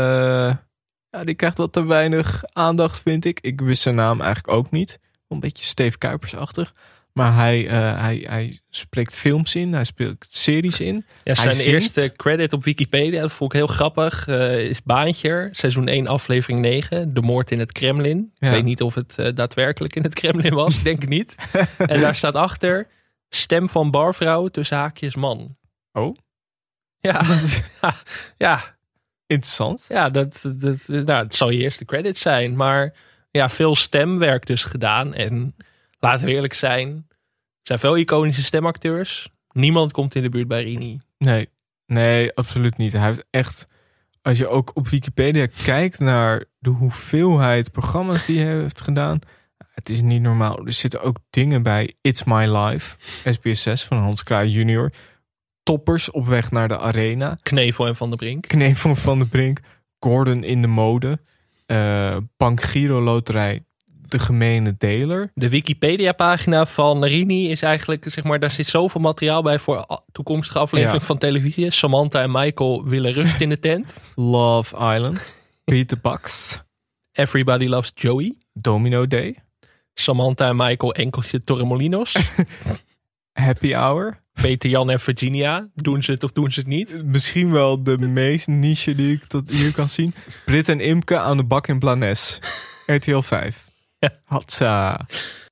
[1.10, 3.40] ja, die krijgt wat te weinig aandacht, vind ik.
[3.42, 5.00] Ik wist zijn naam eigenlijk ook niet.
[5.34, 6.74] Een beetje Steve Kuipers-achtig.
[7.14, 9.74] Maar hij, eh, hij, hij spreekt films in.
[9.74, 11.06] Hij speelt series in.
[11.24, 15.88] Ja, zijn eerste credit op Wikipedia, dat vond ik heel grappig, eh, is Baantje, seizoen
[15.88, 18.32] 1, aflevering 9, De Moord in het Kremlin.
[18.34, 18.48] Ja.
[18.48, 21.36] Ik weet niet of het eh, daadwerkelijk in het Kremlin was, ik denk het niet.
[21.78, 22.88] en daar staat achter,
[23.30, 25.58] stem van barvrouw tussen haakjes man.
[25.92, 26.18] Oh.
[27.00, 27.26] Ja,
[27.82, 27.96] ja,
[28.38, 28.76] ja,
[29.28, 29.86] Interessant.
[29.88, 32.56] ja dat, dat, nou, het zal je eerste credit zijn.
[32.56, 32.94] Maar
[33.38, 35.14] ja, veel stemwerk dus gedaan.
[35.14, 35.56] En
[36.00, 39.30] laten we eerlijk zijn, er zijn veel iconische stemacteurs.
[39.52, 41.00] Niemand komt in de buurt bij Rini.
[41.18, 41.50] Nee,
[41.86, 42.94] nee, absoluut niet.
[42.94, 43.68] Hij heeft echt,
[44.22, 49.20] als je ook op Wikipedia kijkt naar de hoeveelheid programma's die hij heeft gedaan,
[49.74, 50.66] het is niet normaal.
[50.66, 51.94] Er zitten ook dingen bij.
[52.02, 52.96] It's My Life,
[53.32, 54.92] SBS 6 van Hans Kraai junior.
[55.64, 57.38] Toppers op weg naar de arena.
[57.42, 58.48] Knevel en Van der Brink.
[58.48, 59.60] Knevel van de Brink.
[60.00, 61.20] Gordon in de mode.
[62.56, 63.64] Giro Loterij.
[64.08, 65.32] De gemene deler.
[65.34, 70.60] De Wikipedia-pagina van Rini is eigenlijk, zeg maar, daar zit zoveel materiaal bij voor toekomstige
[70.60, 71.06] aflevering Ja.
[71.08, 71.72] van televisie.
[71.72, 74.02] Samantha en Michael willen rust in de tent.
[74.16, 75.36] Love Island.
[75.64, 76.62] Peter Bucks.
[77.12, 78.34] Everybody loves Joey.
[78.54, 79.36] Domino Day.
[79.94, 82.16] Samantha en Michael enkeltje Torremolinos.
[83.34, 84.22] Happy Hour.
[84.42, 85.68] Peter, Jan en Virginia.
[85.76, 87.02] Doen ze het of doen ze het niet?
[87.06, 90.14] Misschien wel de meest niche die ik tot hier kan zien.
[90.46, 92.40] Brit en Imke aan de bak in Blanes.
[92.86, 93.68] RTL 5.
[94.00, 94.10] Ja.
[94.24, 95.06] Hatsa.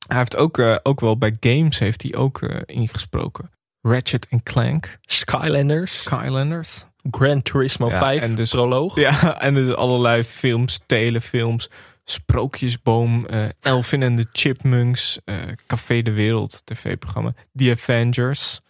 [0.08, 3.50] Hij heeft ook, eh, ook wel bij games heeft hij ook eh, ingesproken.
[3.82, 4.98] Ratchet Clank.
[5.02, 6.00] Skylanders.
[6.00, 6.86] Skylanders.
[7.12, 8.22] Gran Turismo Ja, 5.
[8.22, 8.96] en dus- proloog.
[8.96, 11.70] Ja, en dus allerlei films, telefilms,
[12.04, 15.36] Sprookjesboom, eh Elvin en de Chipmunks, eh,
[15.68, 18.62] Café de Wereld, tv-programma, The Avengers.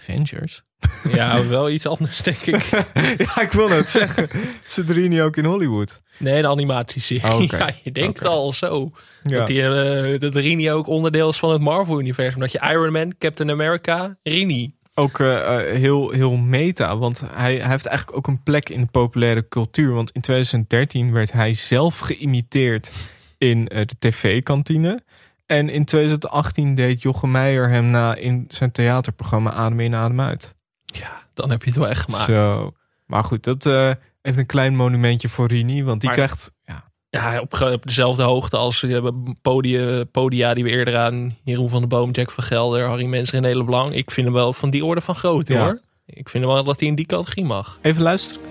[0.00, 0.64] Avengers?
[1.12, 2.62] Ja, wel iets anders, denk ik.
[3.26, 4.28] ja, ik wil het zeggen.
[4.66, 6.02] Zit er niet ook in Hollywood?
[6.18, 7.24] Nee, de animatieserie.
[7.32, 7.56] Oh, oké.
[7.66, 8.90] Ja, je denkt al zo.
[9.22, 9.38] Ja.
[9.38, 12.40] Dat, die, eh, dat Rini ook onderdeel is van het Marvel-universum.
[12.40, 14.74] Dat je Iron Man, Captain America, Rini.
[14.98, 18.80] Ook eh, eh, heel, heel meta, want hij, hij heeft eigenlijk ook een plek in
[18.80, 19.92] de populaire cultuur.
[19.92, 22.92] Want in 2013 werd hij zelf geïmiteerd
[23.38, 25.02] in eh, de tv-kantine.
[25.46, 30.54] En in 2018 deed Jochem Meijer hem na in zijn theaterprogramma Adem in, Adem uit.
[30.84, 32.24] Ja, dan heb je het wel echt gemaakt.
[32.24, 32.72] Zo.
[33.06, 35.84] Maar goed, dat, even een klein monumentje voor Rini.
[35.84, 36.52] Want die Maar- krijgt...
[36.64, 36.84] Ja,
[37.16, 39.06] Ja, op, dezelfde hoogte als uh,
[39.42, 43.30] podia, podia die we eerder aan Jeroen van der Boom, Jack van Gelder, Harry Mens,
[43.30, 43.92] René Leblanc.
[43.92, 45.64] Ik vind hem wel van die orde van grootte Ja.
[45.64, 45.80] hoor.
[46.06, 47.78] Ik vind wel dat hij in die categorie mag.
[47.82, 48.42] even luisteren.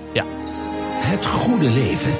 [0.97, 2.12] Het goede leven.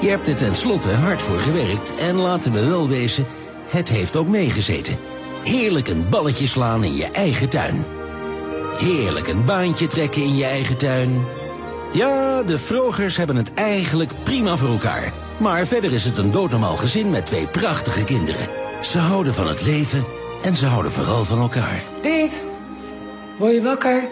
[0.00, 3.26] Je hebt er tenslotte hard voor gewerkt en laten we wel wezen,
[3.68, 4.96] het heeft ook meegezeten.
[5.44, 7.84] Heerlijk een balletje slaan in je eigen tuin.
[8.78, 11.24] Heerlijk een baantje trekken in je eigen tuin.
[11.92, 15.12] Ja, de Vrogers hebben het eigenlijk prima voor elkaar.
[15.40, 18.48] Maar verder is het een doodnormaal gezin met twee prachtige kinderen.
[18.82, 20.04] Ze houden van het leven
[20.42, 21.82] en ze houden vooral van elkaar.
[22.02, 22.44] Piet,
[23.38, 24.02] word je wakker?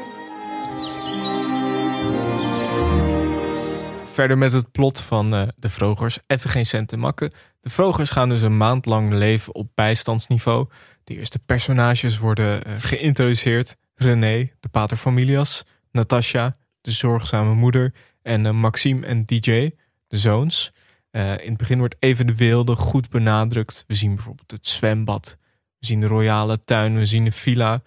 [4.13, 6.19] Verder met het plot van eh, de Vrogers.
[6.27, 7.33] Even geen cent te makken.
[7.61, 10.69] De Vrogers gaan dus een maand lang leven op bijstandsniveau.
[11.05, 13.77] De eerste personages worden eh, geïntroduceerd.
[13.95, 15.65] René, de pater familias.
[15.91, 17.95] Natasha, de zorgzame moeder.
[18.23, 19.71] En eh, Maxime en DJ,
[20.09, 20.73] de zoons.
[21.13, 23.85] Eh, in het begin wordt even de weelde goed benadrukt.
[23.87, 25.37] We zien bijvoorbeeld het zwembad.
[25.79, 26.97] We zien de royale tuin.
[26.99, 27.83] We zien de villa.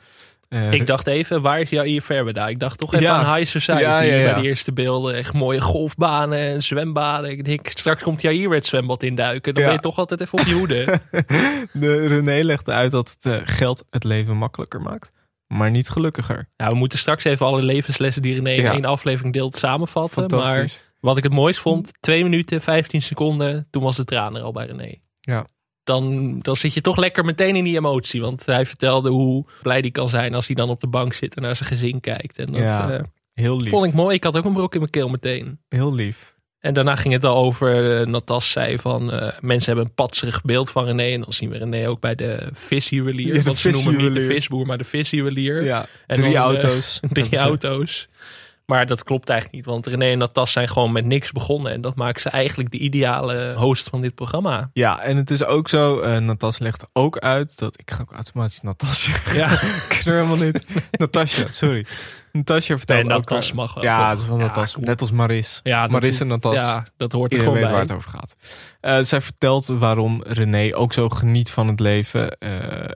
[0.49, 2.47] Eh, Ik dacht even, waar is Jair Verbeda?
[2.47, 3.13] Ik dacht toch even Ja.
[3.23, 4.33] aan High Society Ja, ja, ja.
[4.33, 5.15] bij de eerste beelden.
[5.15, 7.29] Echt mooie golfbanen en zwembaden.
[7.31, 9.53] Ik denk, straks komt Jair weer het zwembad induiken.
[9.53, 9.69] Dan Ja.
[9.69, 10.99] ben je toch altijd even op je hoede.
[11.73, 15.11] de René legde uit dat het eh, geld het leven makkelijker maakt.
[15.47, 16.47] Maar niet gelukkiger.
[16.57, 18.71] nou, we moeten straks even alle levenslessen die René in Ja.
[18.73, 20.21] één aflevering deelt samenvatten.
[20.21, 20.83] Maar Fantastisch.
[21.05, 24.51] Wat ik het mooist vond, twee minuten, 15 seconden, toen was de traan er al
[24.51, 24.95] bij René.
[25.21, 25.45] Ja.
[25.83, 28.21] Dan, dan zit je toch lekker meteen in die emotie.
[28.21, 31.35] Want hij vertelde hoe blij hij kan zijn als hij dan op de bank zit
[31.35, 32.39] en naar zijn gezin kijkt.
[32.39, 33.69] En dat Ja, eh, Heel lief.
[33.69, 34.15] vond ik mooi.
[34.15, 35.59] Ik had ook een brok in mijn keel meteen.
[35.69, 36.33] Heel lief.
[36.59, 40.41] En daarna ging het al over, uh, Natas zei van, eh, mensen hebben een patserig
[40.41, 41.03] beeld van René.
[41.13, 43.35] En dan zien we René ook bij de visjuwelier.
[43.35, 45.63] Ja, want ze noemen hem niet de visboer, maar de visjuwelier.
[45.63, 46.99] Ja, En drie dan, eh, auto's.
[47.09, 48.07] Drie auto's.
[48.65, 49.73] Maar dat klopt eigenlijk niet.
[49.73, 51.71] Want René en Natas zijn gewoon met niks begonnen.
[51.71, 54.69] En dat maakt ze eigenlijk de ideale host van dit programma.
[54.73, 57.79] Ja, en het is ook zo, eh Natas legt ook uit dat...
[57.79, 59.37] Ik ga ook automatisch Natas zeggen.
[59.37, 59.51] Ja.
[59.89, 60.65] ik haar helemaal niet.
[60.91, 61.85] Natasja, sorry.
[62.31, 63.29] Natasja vertelt Nee, ook...
[63.29, 64.75] Natas eh, mag wel, Ja, het is Ja, Natas.
[64.75, 65.59] Net als Maris.
[65.63, 66.55] Ja, Maris en Natas.
[66.55, 67.71] ja, dat hoort er Iedereen gewoon weet bij.
[67.71, 68.35] waar het over gaat.
[68.81, 72.37] Eh, zij vertelt waarom René ook zo geniet van het leven.
[72.37, 72.95] En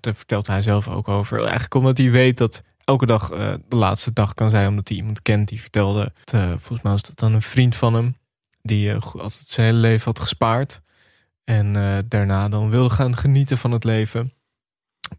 [0.00, 1.40] daar vertelt hij zelf ook over.
[1.40, 4.68] Eigenlijk omdat hij weet dat elke dag eh, de laatste dag kan zijn.
[4.68, 6.12] Omdat hij iemand kent die vertelde.
[6.24, 8.16] Eh, volgens mij was dat dan een vriend van hem.
[8.62, 10.80] Die go- altijd zijn hele leven had gespaard.
[11.44, 11.72] En
[12.08, 14.32] daarna dan wilde gaan genieten van het leven.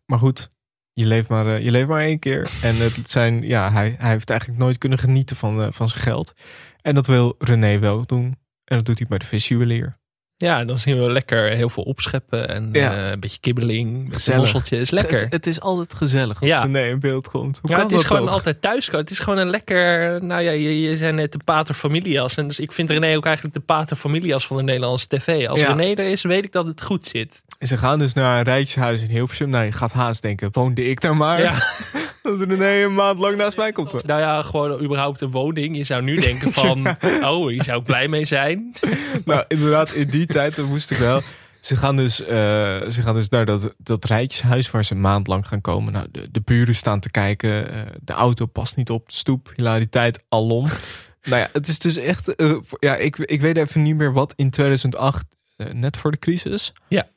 [0.06, 0.52] Maar goed,
[0.94, 2.52] je leeft maar, je leeft maar één keer.
[2.62, 6.34] En het zijn, ja, hij, hij heeft eigenlijk nooit kunnen genieten van, van zijn geld.
[6.82, 8.26] En dat wil René wel doen.
[8.64, 9.96] En dat doet hij bij de visjuwelier.
[10.40, 12.50] Ja, dan zien we lekker heel veel opscheppen.
[12.50, 12.96] En Ja.
[12.98, 14.14] eh, een beetje kibbeling.
[14.14, 14.40] Gezellig.
[14.40, 14.90] mosseltjes.
[14.90, 15.20] Lekker.
[15.20, 16.62] Het, het is altijd gezellig als Ja.
[16.62, 17.60] René in beeld komt.
[17.62, 19.02] Hoe ja, kan het is gewoon altijd thuiskomen.
[19.02, 20.24] Het is gewoon een lekker...
[20.24, 22.36] Nou ja, je, je zijn net de pater familias.
[22.38, 25.48] En dus ik vind René ook eigenlijk de pater familias van de Nederlandse tv.
[25.48, 25.74] Als Ja.
[25.74, 27.42] René er is, weet ik dat het goed zit.
[27.60, 29.50] En Ze gaan dus naar een rijtjeshuis in Hilversum.
[29.50, 31.42] Nou, je gaat haast denken, woonde ik daar maar?
[31.42, 31.54] Ja.
[32.28, 34.06] dat René een maand lang naast mij komt.
[34.06, 35.78] Nou ja, gewoon überhaupt een woning.
[35.78, 36.88] Je zou nu denken van...
[37.24, 38.74] Oh, hier zou ik blij mee zijn.
[39.26, 41.22] nou, inderdaad, in die tijd dat moest ik wel.
[41.60, 42.28] Ze gaan dus, eh,
[42.90, 45.94] ze gaan dus naar dat, dat rijtjeshuis waar ze een maand lang gaan komen.
[45.94, 47.72] Nou, de, de buren staan te kijken.
[47.74, 49.52] eh, de auto past niet op de stoep.
[49.56, 50.66] Hilariteit alom.
[51.30, 52.36] nou ja, het is dus echt...
[52.36, 56.12] eh, voor- ja, ik, ik weet even niet meer wat in 2008, eh, net voor
[56.12, 56.74] de crisis.
[56.88, 57.08] Ja.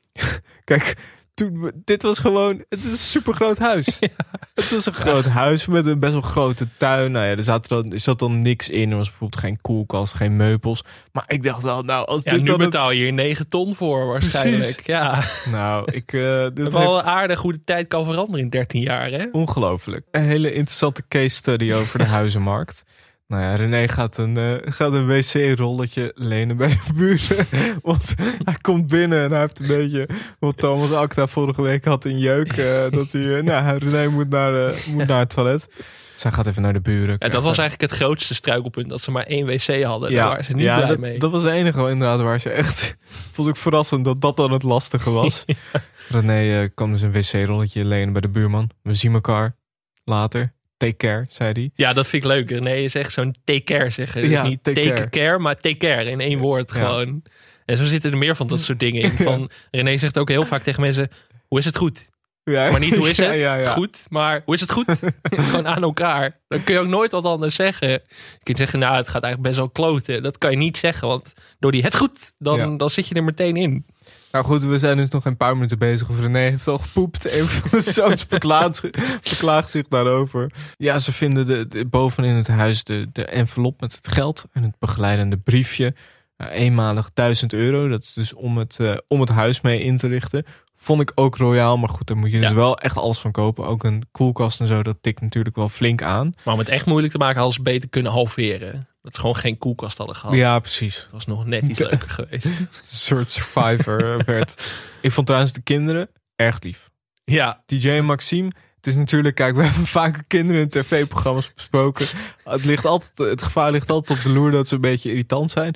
[0.63, 0.95] Kijk,
[1.33, 2.63] toen, we- dit was gewoon...
[2.69, 3.99] Het is een supergroot huis.
[4.55, 7.11] Het was een groot huis met een best wel grote tuin.
[7.11, 8.91] Nou ja, er zat dan, er zat dan niks in.
[8.91, 10.83] Er was bijvoorbeeld geen koelkast, geen meubels.
[11.11, 13.75] Maar ik dacht wel, nou, als Ja, dit nu het- betaal je hier 9 ton
[13.75, 14.61] voor waarschijnlijk.
[14.61, 14.85] Precies.
[14.85, 16.13] Ja, Nou, ik...
[16.13, 19.25] eh dit wel heeft aardig hoe de tijd kan veranderen in 13 jaar, hè?
[19.31, 20.05] ongelooflijk.
[20.11, 22.83] Een hele interessante case study over de huizenmarkt.
[23.31, 27.47] Nou ja, René gaat een, eh, gaat een wc-rolletje lenen bij de buren.
[27.81, 28.13] Want
[28.43, 30.09] hij komt binnen en hij heeft een beetje...
[30.39, 32.51] Wat Thomas Acta vorige week had in jeuk.
[32.51, 33.37] eh, dat hij...
[33.37, 35.67] eh, nou, René moet naar, moet naar het toilet.
[36.13, 37.09] Dus hij gaat even naar de buren.
[37.09, 38.89] Ja, krijgt dat was eigenlijk het grootste struikelpunt.
[38.89, 40.11] Dat ze maar één wc hadden.
[40.13, 41.19] Daar waren ze niet ja, blij dat, mee.
[41.19, 42.95] dat was de enige inderdaad waar ze echt...
[43.31, 45.45] Vond ik verrassend dat dat dan het lastige was.
[46.09, 48.69] René kwam dus een wc-rolletje lenen bij de buurman.
[48.81, 49.55] We zien elkaar
[50.03, 50.53] later.
[50.81, 51.71] Take care, zei hij.
[51.75, 52.49] Ja, dat vind ik leuk.
[52.49, 54.21] René is echt zo'n take care zeggen.
[54.21, 55.09] Dus Ja, niet take take care.
[55.09, 55.39] care.
[55.39, 57.23] maar take care in één woord gewoon.
[57.65, 59.11] En zo zitten er meer van dat soort dingen in.
[59.27, 61.09] Van, René zegt ook heel vaak tegen mensen,
[61.47, 62.09] hoe is het goed?
[62.43, 63.71] Ja, Maar niet hoe is het ja, ja.
[63.71, 64.99] goed, maar hoe is het goed?
[65.21, 66.39] Gewoon aan elkaar.
[66.47, 67.89] Dan kun je ook nooit wat anders zeggen.
[67.89, 68.01] Je
[68.43, 70.23] kunt zeggen, nou, het gaat eigenlijk best wel kloten.
[70.23, 73.23] Dat kan je niet zeggen, want door die het goed, dan, dan zit je er
[73.23, 73.85] meteen in.
[74.31, 76.09] Nou goed, we zijn dus nog een paar minuten bezig.
[76.09, 77.31] Of René heeft al gepoept.
[77.39, 78.81] Een van de zoons beklaagt,
[79.29, 80.51] beklaagt zich daarover.
[80.77, 84.63] Ja, ze vinden de, de- bovenin het huis de, de envelop met het geld en
[84.63, 85.93] het begeleidende briefje.
[86.37, 87.87] Nou, eenmalig 1000 euro.
[87.87, 90.45] Dat is dus om het, eh, om het huis mee in te richten.
[90.75, 91.77] Vond ik ook royaal.
[91.77, 93.65] Maar goed, daar moet je dus wel echt alles van kopen.
[93.65, 96.33] Ook een koelkast en zo, dat tikt natuurlijk wel flink aan.
[96.43, 98.87] Maar om het echt moeilijk te maken, hadden ze beter kunnen halveren.
[99.01, 100.35] Dat ze gewoon geen koelkast hadden gehad.
[100.35, 101.01] Ja, precies.
[101.01, 102.45] Dat was nog net iets leuker geweest.
[102.59, 104.71] Een soort survivor eh, werd.
[105.01, 106.89] Ik vond trouwens de kinderen erg lief.
[107.23, 108.51] Ja, DJ en Maxime.
[108.75, 112.05] Het is natuurlijk, kijk, we hebben vaker kinderen in tv-programma's besproken.
[112.43, 115.51] Het, ligt altijd, het gevaar ligt altijd op de loer dat ze een beetje irritant
[115.51, 115.71] zijn.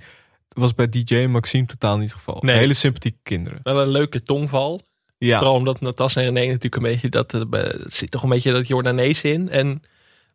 [0.47, 2.37] Dat was bij DJ en Maxime totaal niet het geval.
[2.41, 2.57] Nee.
[2.57, 3.59] Hele sympathieke kinderen.
[3.63, 4.81] wel een leuke tongval.
[5.17, 8.29] Ja, Vooral omdat Natas en René natuurlijk een beetje dat eh, er zit toch een
[8.29, 9.49] beetje dat Jordanees in.
[9.49, 9.81] En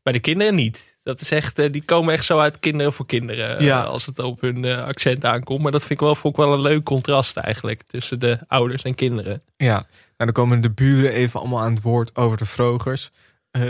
[0.02, 0.98] bij de kinderen niet.
[1.02, 3.58] Dat is echt, eh, die komen echt zo uit kinderen voor kinderen.
[3.58, 3.80] eh, Ja.
[3.82, 5.62] Als het op hun eh, accent aankomt.
[5.62, 7.82] Maar dat vind ik wel, vond ik wel een leuk contrast eigenlijk.
[7.86, 9.42] Tussen de ouders en kinderen.
[9.56, 9.86] ja.
[10.16, 13.10] Nou, dan komen de buren even allemaal aan het woord over de Vrogers.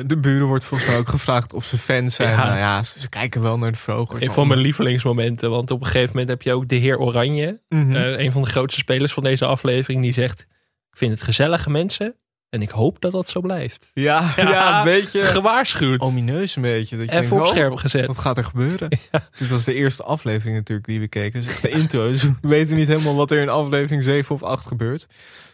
[0.07, 2.31] De buren wordt volgens mij ook gevraagd of ze fans zijn.
[2.31, 2.45] Ja.
[2.45, 4.23] Nou ja, ze, ze kijken wel naar de Vrogers.
[4.23, 5.51] Een van mijn lievelingsmomenten.
[5.51, 7.61] Want op een gegeven moment heb je ook de heer Oranje.
[7.69, 7.95] Mhm.
[7.95, 10.03] een van de grootste spelers van deze aflevering.
[10.03, 10.41] Die zegt,
[10.91, 12.15] ik vind het gezellige mensen.
[12.51, 13.91] En ik hoop dat dat zo blijft.
[13.95, 16.01] ja, ja, een beetje Gewaarschuwd.
[16.01, 16.97] omineus een beetje.
[16.97, 18.07] Dat je Even denkt, op oh, scherp gezet.
[18.07, 18.89] Wat gaat er gebeuren?
[19.39, 21.43] Dit was de eerste aflevering natuurlijk die we keken.
[21.43, 22.09] Dus de intro.
[22.09, 25.07] Dus we weten niet helemaal wat er in aflevering 7 of 8 gebeurt.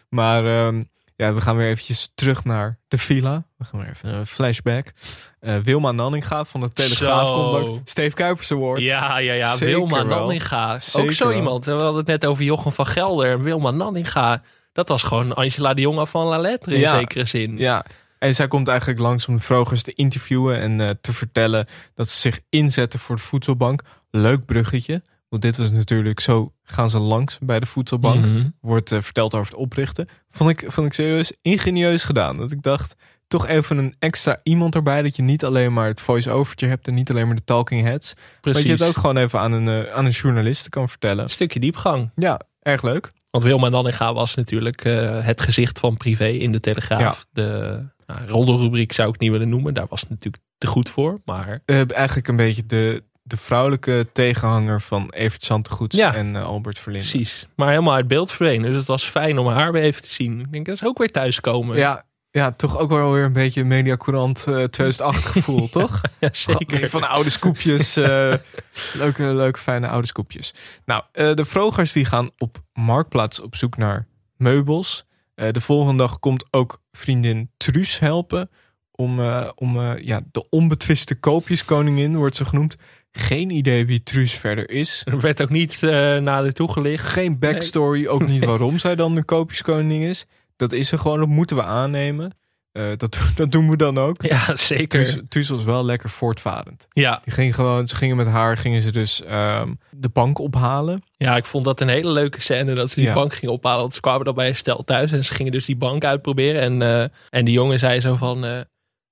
[0.09, 0.83] Maar ehm,
[1.15, 3.45] ja, we gaan weer eventjes terug naar de villa.
[3.57, 4.91] We gaan weer even een flashback.
[5.39, 7.89] Eh, Wilma Nanninga van de Telegraaf komt.
[7.89, 8.79] Steve Kuipers Award.
[8.79, 9.55] Ja, ja, ja.
[9.55, 10.19] Zeker Wilma wel.
[10.19, 10.79] Nanninga.
[10.79, 11.37] Zeker ook zo wel.
[11.37, 11.65] iemand.
[11.65, 14.41] We hadden het net over Jochem van Gelder en Wilma Nanninga.
[14.77, 16.99] Dat was gewoon Angela de Jonge van La Lettre in Ja.
[16.99, 17.57] zekere zin.
[17.57, 17.85] Ja,
[18.19, 21.65] en zij komt eigenlijk langs om de Vrogers te interviewen en eh, te vertellen
[21.95, 23.81] dat ze zich inzetten voor de voedselbank.
[24.11, 28.25] Leuk bruggetje, want dit was natuurlijk zo gaan ze langs bij de voedselbank.
[28.25, 28.47] Mhm.
[28.61, 30.07] Wordt eh, verteld over het oprichten.
[30.29, 32.37] Vond ik, vond ik serieus ingenieus gedaan.
[32.37, 32.95] Dat ik dacht,
[33.27, 35.01] toch even een extra iemand erbij.
[35.01, 38.13] Dat je niet alleen maar het voice-overtje hebt en niet alleen maar de talking heads.
[38.15, 38.67] Maar Precies.
[38.67, 41.23] dat je het ook gewoon even aan een, eh, aan een journalist kan vertellen.
[41.23, 42.11] Een stukje diepgang.
[42.15, 43.11] Ja, erg leuk.
[43.37, 47.25] Want Wilma Nanninga was natuurlijk eh, het gezicht van privé in de Telegraaf.
[47.31, 49.73] De nou, roddelrubriek zou ik niet willen noemen.
[49.73, 51.19] Daar was het natuurlijk te goed voor.
[51.25, 56.15] Maar eigenlijk een beetje de, de vrouwelijke tegenhanger van Evert Santegoeds Ja.
[56.15, 57.07] en eh, Albert Verlinde.
[57.09, 57.47] precies.
[57.55, 58.69] Maar helemaal uit beeld verdwenen.
[58.69, 60.39] Dus het was fijn om haar weer even te zien.
[60.39, 61.77] Ik denk dat is ook weer thuiskomen.
[61.77, 66.01] Ja, ja, toch ook wel weer een beetje Mediacourant eh 2008 gevoel, toch?
[66.19, 66.89] Ja, Zeker.
[66.89, 67.95] Van oude scoopjes.
[67.95, 68.33] eh,
[68.93, 70.53] leuke, leuke, fijne oude scoopjes.
[70.85, 74.07] Nou, eh, de Vrogers die gaan op Marktplaats op zoek naar
[74.37, 75.05] meubels.
[75.35, 78.49] Eh, de volgende dag komt ook vriendin Truus helpen.
[78.91, 82.75] Om, eh, om eh, ja, de onbetwiste koopjeskoningin, wordt ze genoemd.
[83.11, 85.01] Geen idee wie Truus verder is.
[85.05, 87.05] Er werd ook niet eh nader toegelicht.
[87.05, 90.25] Geen backstory, ook niet waarom zij dan de koopjeskoningin is.
[90.57, 92.31] Dat is ze gewoon, dat moeten we aannemen.
[92.71, 94.21] Eh, dat, dat doen we dan ook.
[94.23, 95.27] Ja, zeker.
[95.27, 96.87] Truus was wel lekker voortvarend.
[96.89, 101.01] Ja, Die ging gewoon, ze gingen met haar, gingen ze dus ehm, de bank ophalen.
[101.15, 103.13] Ja, ik vond dat een hele leuke scène dat ze die Ja.
[103.13, 103.81] bank gingen ophalen.
[103.81, 106.61] Want ze kwamen dan bij een stel thuis en ze gingen dus die bank uitproberen.
[106.61, 108.59] En, eh, en die jongen zei zo van, eh,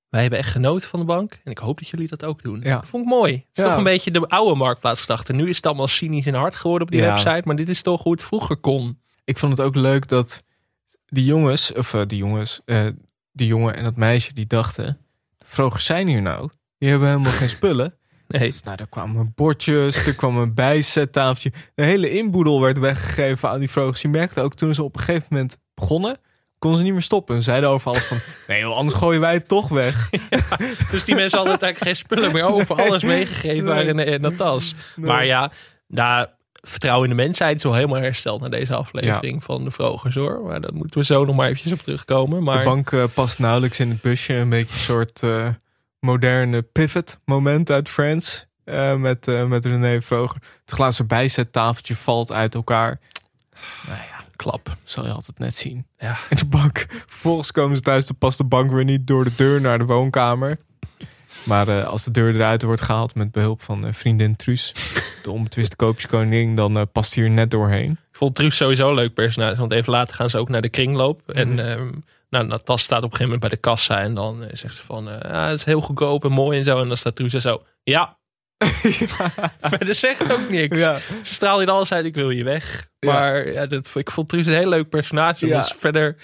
[0.09, 1.39] wij hebben echt genoten van de bank.
[1.43, 2.61] En ik hoop dat jullie dat ook doen.
[2.63, 2.75] Ja.
[2.75, 3.33] Dat vond ik mooi.
[3.33, 3.69] Het is Ja.
[3.69, 5.33] toch een beetje de oude marktplaatsgedachte.
[5.33, 7.41] Nu is het allemaal cynisch en hard geworden op die website.
[7.45, 8.99] Maar dit is toch hoe het vroeger kon.
[9.23, 10.43] Ik vond het ook leuk dat
[11.16, 12.86] die jongens, of eh, die jongens, eh,
[13.32, 14.97] die jongen en dat meisje, die dachten,
[15.38, 16.49] de vrogers zijn hier nou.
[16.78, 17.93] Die hebben helemaal geen spullen.
[18.28, 18.49] Nee.
[18.49, 21.51] Dus, nou, er kwamen bordjes, er kwam een bijzettafeltje.
[21.76, 24.01] De hele inboedel werd weggegeven aan die vrogers.
[24.01, 26.18] Je merkte ook toen ze op een gegeven moment begonnen,
[26.59, 27.36] konden ze niet meer stoppen.
[27.36, 30.09] Ze zeiden over alles van, nee joh, anders gooien wij het toch weg.
[30.91, 32.76] Dus die mensen hadden eigenlijk geen spullen meer over.
[32.76, 33.86] Alles meegegeven Nee.
[33.88, 34.76] in, in dat tas.
[34.95, 35.05] Nee.
[35.07, 35.51] Maar ja,
[35.88, 36.34] daar
[36.68, 40.41] vertrouwen in de mensheid is wel helemaal hersteld na deze aflevering van de Vrogers hoor.
[40.41, 42.43] Maar daar moeten we zo nog maar eventjes op terugkomen.
[42.43, 44.34] Maar De bank eh, past nauwelijks in het busje.
[44.34, 45.47] Een beetje een soort eh,
[45.99, 48.45] moderne pivot moment uit Friends.
[48.63, 50.41] eh, met, met René Vroger.
[50.61, 52.99] Het glazen bijzettafeltje valt uit elkaar.
[53.88, 54.76] Nou ja, klap.
[54.84, 55.86] zal je altijd net zien.
[55.97, 56.18] Ja.
[56.30, 56.86] En de bank.
[57.07, 58.05] Vervolgens komen ze thuis.
[58.05, 60.57] Dan past de bank weer niet door de deur naar de woonkamer.
[61.45, 64.73] Maar eh, als de deur eruit wordt gehaald met behulp van eh, vriendin Truus.
[65.23, 66.55] De onbetwiste koopjeskoningin.
[66.55, 67.91] Dan eh, past hij er net doorheen.
[67.91, 69.59] Ik vond Truus sowieso een leuk personage.
[69.59, 71.21] Want even later gaan ze ook naar de kringloop.
[71.25, 71.37] Mhm.
[71.37, 71.89] En ehm
[72.29, 73.99] nou, Natas staat op een gegeven moment bij de kassa.
[73.99, 76.81] En dan zegt ze van, ah, het is heel goedkoop en mooi en zo.
[76.81, 78.17] En dan staat Truus er zo, ja.
[79.59, 80.79] Verder zegt ook niks.
[80.79, 80.97] Ja.
[81.23, 82.87] Ze straalde in alles uit, ik wil je weg.
[82.99, 85.47] Maar ja, dat, ik vond Truus een heel leuk personage.
[85.47, 86.15] Ze verder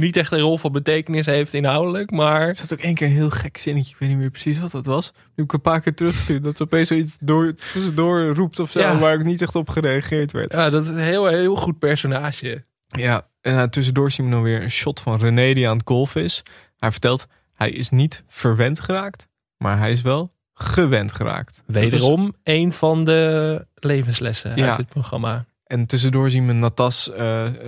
[0.00, 2.10] niet echt een rol van betekenis heeft inhoudelijk.
[2.10, 3.90] Maar Er zat ook één keer een heel gek zinnetje.
[3.92, 5.10] Ik weet niet meer precies wat dat was.
[5.14, 6.42] Nu heb ik een paar keer teruggestuurd.
[6.44, 8.78] Dat ze opeens zoiets door, tussendoor roept of zo.
[8.80, 8.98] Ja.
[8.98, 10.52] Waar ik niet echt op gereageerd werd.
[10.52, 12.64] ja, dat is een heel, heel goed personage.
[12.86, 15.88] Ja, en uh, tussendoor zien we dan weer een shot van René die aan het
[15.88, 16.42] golfen is.
[16.76, 19.26] Hij vertelt, hij is niet verwend geraakt.
[19.56, 21.56] Maar hij is wel gewend geraakt.
[21.56, 24.68] Is- Wederom een van de levenslessen Ja.
[24.68, 25.44] uit dit programma.
[25.64, 27.10] En tussendoor zien we Natas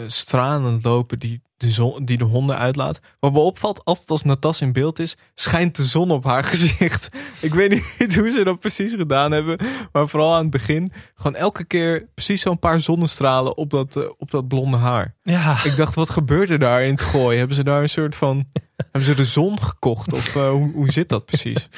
[0.06, 3.00] stralend lopen die de, zon, die de honden uitlaat.
[3.18, 7.08] Wat me opvalt, altijd als Natas in beeld is, schijnt de zon op haar gezicht.
[7.40, 9.58] Ik weet niet hoe ze dat precies gedaan hebben.
[9.92, 10.92] Maar vooral aan het begin.
[11.14, 15.14] Gewoon elke keer precies zo'n paar zonnestralen op dat, eh, op dat blonde haar.
[15.22, 17.38] Ja, Ik dacht, wat gebeurt er daar in het gooi?
[17.38, 18.44] Hebben ze daar een soort van...
[18.76, 20.12] hebben ze de zon gekocht?
[20.12, 21.68] Of eh, hoe, hoe zit dat precies?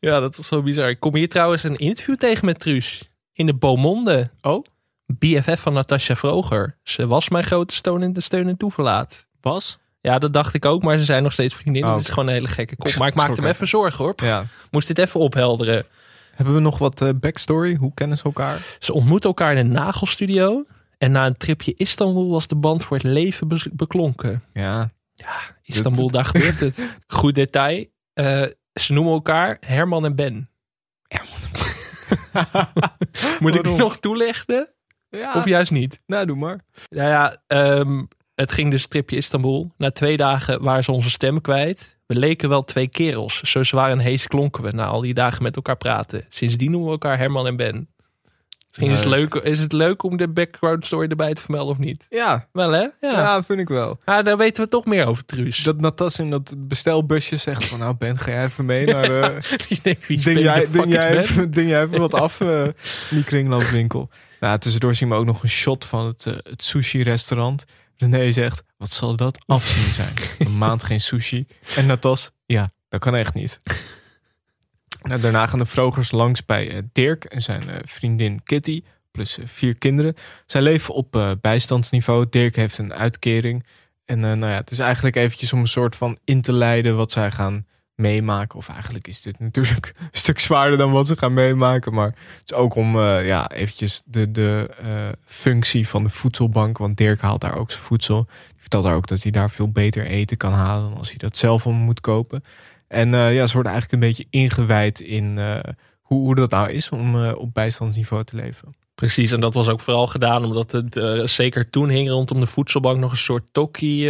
[0.00, 0.88] ja, dat was zo bizar.
[0.88, 3.10] Ik kom hier trouwens een interview tegen met Truus.
[3.32, 4.30] In de Beaumonde.
[4.40, 4.64] Oh,
[5.06, 6.78] BFF van Natasja Vroger.
[6.82, 9.25] Ze was mijn grote steun en, steun en toeverlaat.
[9.46, 9.78] Was?
[10.00, 11.90] Ja, dat dacht ik ook, maar ze zijn nog steeds vriendinnen.
[11.90, 12.94] Oh, Het is gewoon een hele gekke kop.
[12.96, 13.68] Maar ik maakte me even.
[13.68, 14.12] zorgen hoor.
[14.16, 14.44] Ja.
[14.70, 15.86] Moest dit even ophelderen.
[16.34, 17.76] Hebben we nog wat eh, backstory?
[17.76, 18.58] Hoe kennen ze elkaar?
[18.78, 20.64] Ze ontmoetten elkaar in een nagelstudio.
[20.98, 24.42] En na een tripje Istanbul was de band voor het leven be- beklonken.
[24.52, 24.90] Ja,
[25.62, 26.96] Istanbul, daar gebeurt het.
[27.06, 27.84] Goed detail.
[28.14, 28.42] Eh,
[28.74, 30.48] ze noemen elkaar Herman en Ben.
[33.40, 33.78] Moet ik Waarom?
[33.78, 34.68] nog toelichten?
[35.08, 35.32] ja.
[35.34, 36.00] Of juist niet?
[36.06, 36.60] nou doe maar.
[36.88, 38.02] Nou ja, ehm,
[38.36, 39.72] het ging dus tripje Istanbul.
[39.76, 41.98] Na twee dagen waren ze onze stem kwijt.
[42.06, 43.40] We leken wel twee kerels.
[43.40, 46.26] Zo zwaar en hees klonken we na al die dagen met elkaar praten.
[46.28, 47.88] Sindsdien noemen we elkaar Herman en Ben.
[48.68, 51.78] Misschien is het, leuk, is het leuk om de background story erbij te vermelden of
[51.78, 52.06] niet?
[52.08, 52.80] Ja, Wel hè?
[52.80, 52.90] Ja.
[53.00, 53.42] ja.
[53.42, 53.98] vind ik wel.
[54.04, 55.62] Ah, daar weten we toch meer over, Truus.
[55.62, 57.78] Dat Natas in dat bestelbusje zegt van...
[57.78, 59.22] Nou Ben, ga jij even mee naar...
[59.22, 61.18] eh Die denkt, wie ding, speelt jij, de ding, jij Ben?
[61.18, 62.74] even, ding jij even wat af eh, in
[63.10, 64.10] die kringloopwinkel.
[64.40, 67.64] Nou, tussendoor zien we ook nog een shot van het, eh, het sushi-restaurant.
[67.96, 70.14] René zegt, wat zal dat afzien zijn?
[70.38, 71.46] Een maand geen sushi.
[71.76, 73.60] En Natas, ja, dat kan echt niet.
[75.02, 78.82] Nou, daarna gaan de vrogers langs bij eh, Dirk en zijn eh, vriendin Kitty.
[79.10, 80.14] Plus eh, vier kinderen.
[80.46, 82.26] Zij leven op bijstandsniveau.
[82.30, 83.66] Dirk heeft een uitkering.
[84.04, 87.12] En nou ja, het is eigenlijk eventjes om een soort van in te leiden wat
[87.12, 87.66] zij gaan
[87.96, 88.58] meemaken.
[88.58, 91.94] Of eigenlijk is dit natuurlijk een stuk zwaarder dan wat ze gaan meemaken.
[91.94, 94.88] Maar het is ook om eh, ja, eventjes de, de eh,
[95.24, 96.78] functie van de voedselbank.
[96.78, 98.24] Want Dirk haalt daar ook zijn voedsel.
[98.24, 101.18] Die vertelt daar ook dat hij daar veel beter eten kan halen dan als hij
[101.18, 102.44] dat zelf om moet kopen.
[102.88, 105.38] En eh, ja, ze worden eigenlijk een beetje ingewijd in
[106.00, 108.74] hoe, hoe dat nou is om op bijstandsniveau te leven.
[108.94, 112.98] Precies, en dat was ook vooral gedaan omdat het zeker toen hing rondom de voedselbank
[112.98, 114.02] nog een soort tokkie,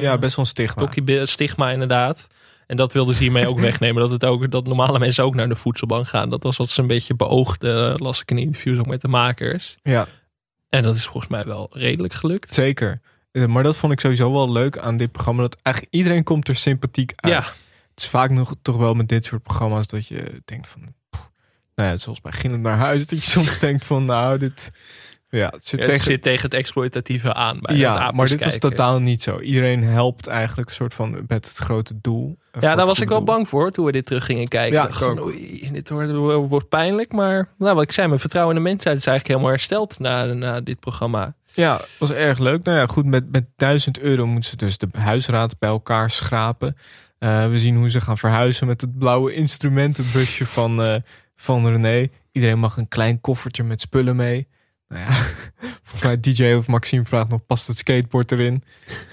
[0.00, 0.82] ja, best wel een stigma.
[0.82, 2.28] tokkie stigma inderdaad.
[2.72, 4.02] En dat wilden ze hiermee ook wegnemen.
[4.02, 6.30] Dat, het ook, dat normale mensen ook naar de voedselbank gaan.
[6.30, 9.76] Dat was wat ze een beetje beoogden, las ik in interviews ook met de makers.
[9.82, 10.06] Ja,
[10.68, 12.54] En dat is volgens mij wel redelijk gelukt.
[12.54, 13.00] zeker.
[13.32, 15.42] Eh, Maar dat vond ik sowieso wel leuk aan dit programma.
[15.42, 17.32] Dat eigenlijk iedereen komt er sympathiek uit.
[17.32, 17.52] Ja, Het
[18.02, 20.94] is vaak nog toch wel met dit soort programma's dat je denkt van...
[21.74, 23.06] nou ja, zoals bij Gillend naar huis.
[23.06, 24.70] Dat je soms denkt van nou, dit...
[25.38, 26.04] Ja, het zit het tegen...
[26.04, 27.58] zit tegen het exploitatieve aan.
[27.60, 29.40] Bij ja, maar dit is totaal niet zo.
[29.40, 32.38] Iedereen helpt eigenlijk een soort van met het grote doel.
[32.60, 34.72] Ja, daar was ik wel bang voor toen we dit terug gingen kijken.
[34.72, 35.24] Ja, ook.
[35.24, 37.12] oei, dit wordt, wordt pijnlijk.
[37.12, 40.24] Maar nou, wat ik zei, mijn vertrouwen in de mensheid is eigenlijk helemaal hersteld na,
[40.24, 41.34] na dit programma.
[41.54, 42.64] Ja, was erg leuk.
[42.64, 46.76] Nou ja, goed, met, met 1000 euro moeten ze dus de huisraad bij elkaar schrapen.
[47.18, 50.94] Eh, we zien hoe ze gaan verhuizen met het blauwe instrumentenbusje van, eh,
[51.36, 52.08] van René.
[52.32, 54.48] Iedereen mag een klein koffertje met spullen mee.
[54.92, 55.12] Nou ja,
[55.84, 58.62] volgens mij DJ of Maxime vraagt nog, past het skateboard erin?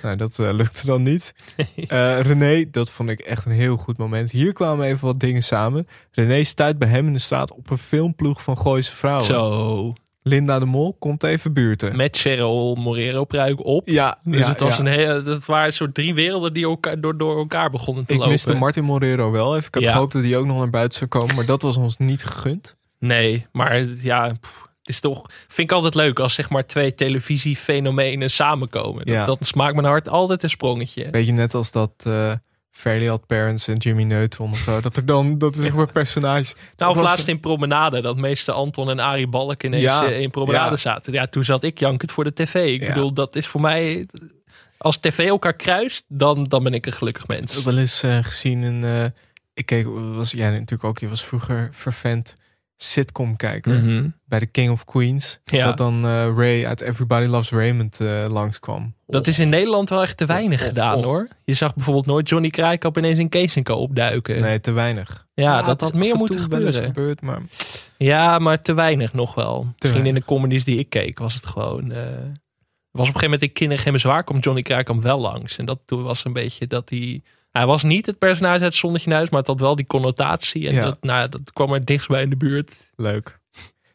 [0.01, 1.33] Nou, dat eh, lukte dan niet.
[1.87, 4.31] Eh, René, dat vond ik echt een heel goed moment.
[4.31, 5.87] Hier kwamen even wat dingen samen.
[6.11, 9.25] René stuit bij hem in de straat op een filmploeg van Gooise vrouwen.
[9.25, 11.95] Zo, Linda de Mol komt even buurten.
[11.95, 13.87] met Cheryl Morero pruik op.
[13.89, 14.79] Ja, Dus ja, het, was ja.
[14.81, 18.11] een hele, het waren een soort drie werelden die elkaar, door, door elkaar begonnen te
[18.11, 18.31] Ik lopen.
[18.31, 19.67] miste Martin Morero wel even.
[19.67, 19.91] Ik had Ja.
[19.91, 21.35] gehoopt dat hij ook nog naar buiten zou komen.
[21.35, 22.75] Maar dat was ons niet gegund.
[22.99, 25.25] Nee, maar ja, pff, het is toch...
[25.47, 29.05] Vind ik altijd leuk als zeg maar twee televisiefenomenen samenkomen.
[29.05, 29.25] Dat, Ja.
[29.25, 31.09] dat smaakt mijn hart altijd een sprongetje.
[31.09, 32.31] Beetje net als dat eh
[32.71, 34.81] Fairly Odd Parents en Jimmy Neutron of zo.
[34.81, 36.55] Dat er dan, dat er zeg maar personages...
[36.77, 40.29] Nou, of laatst in Promenade, dat meester Anton en Arie Balk ineens Ja, eh, in
[40.29, 40.77] Promenade ja.
[40.77, 41.13] zaten.
[41.13, 42.55] Ja, toen zat ik jankend voor de tv.
[42.81, 44.05] Ik bedoel, dat is voor mij...
[44.77, 47.63] Als tv elkaar kruist, dan, dan ben ik een gelukkig Ik heb mens.
[47.63, 49.05] wel eens eh, gezien eh,
[49.53, 52.35] ik keek, was jij natuurlijk ook, je was vroeger vervent
[52.81, 53.73] sitcom kijker.
[53.73, 54.07] Mhm.
[54.25, 55.39] Bij de King of Queens.
[55.45, 55.65] Ja.
[55.65, 58.93] Dat dan eh, Ray uit Everybody Loves Raymond eh, langskwam.
[59.07, 61.27] Dat is in Nederland wel echt te weinig gedaan hoor.
[61.43, 64.41] Je zag bijvoorbeeld nooit Johnny Krijkamp ineens in Kees Co opduiken.
[64.41, 65.27] Nee, te weinig.
[65.33, 66.83] ja, dat had meer en moeten gebeuren.
[66.83, 67.41] gebeurd, maar
[67.97, 69.67] Ja, maar te weinig nog wel.
[69.79, 71.91] Misschien in de comedies die ik keek was het gewoon...
[71.91, 72.01] eh,
[72.91, 75.57] was op een gegeven moment in Kindergem Zwaar komt Johnny Kruikamp wel langs.
[75.57, 77.21] En dat toen was een beetje dat hij...
[77.51, 80.67] Hij was niet het personage uit het Zonnetje Huis, maar het had wel die connotatie.
[80.67, 80.83] En Ja.
[80.83, 82.91] dat, nou, dat kwam er dichtstbij in de buurt.
[82.95, 83.39] Leuk.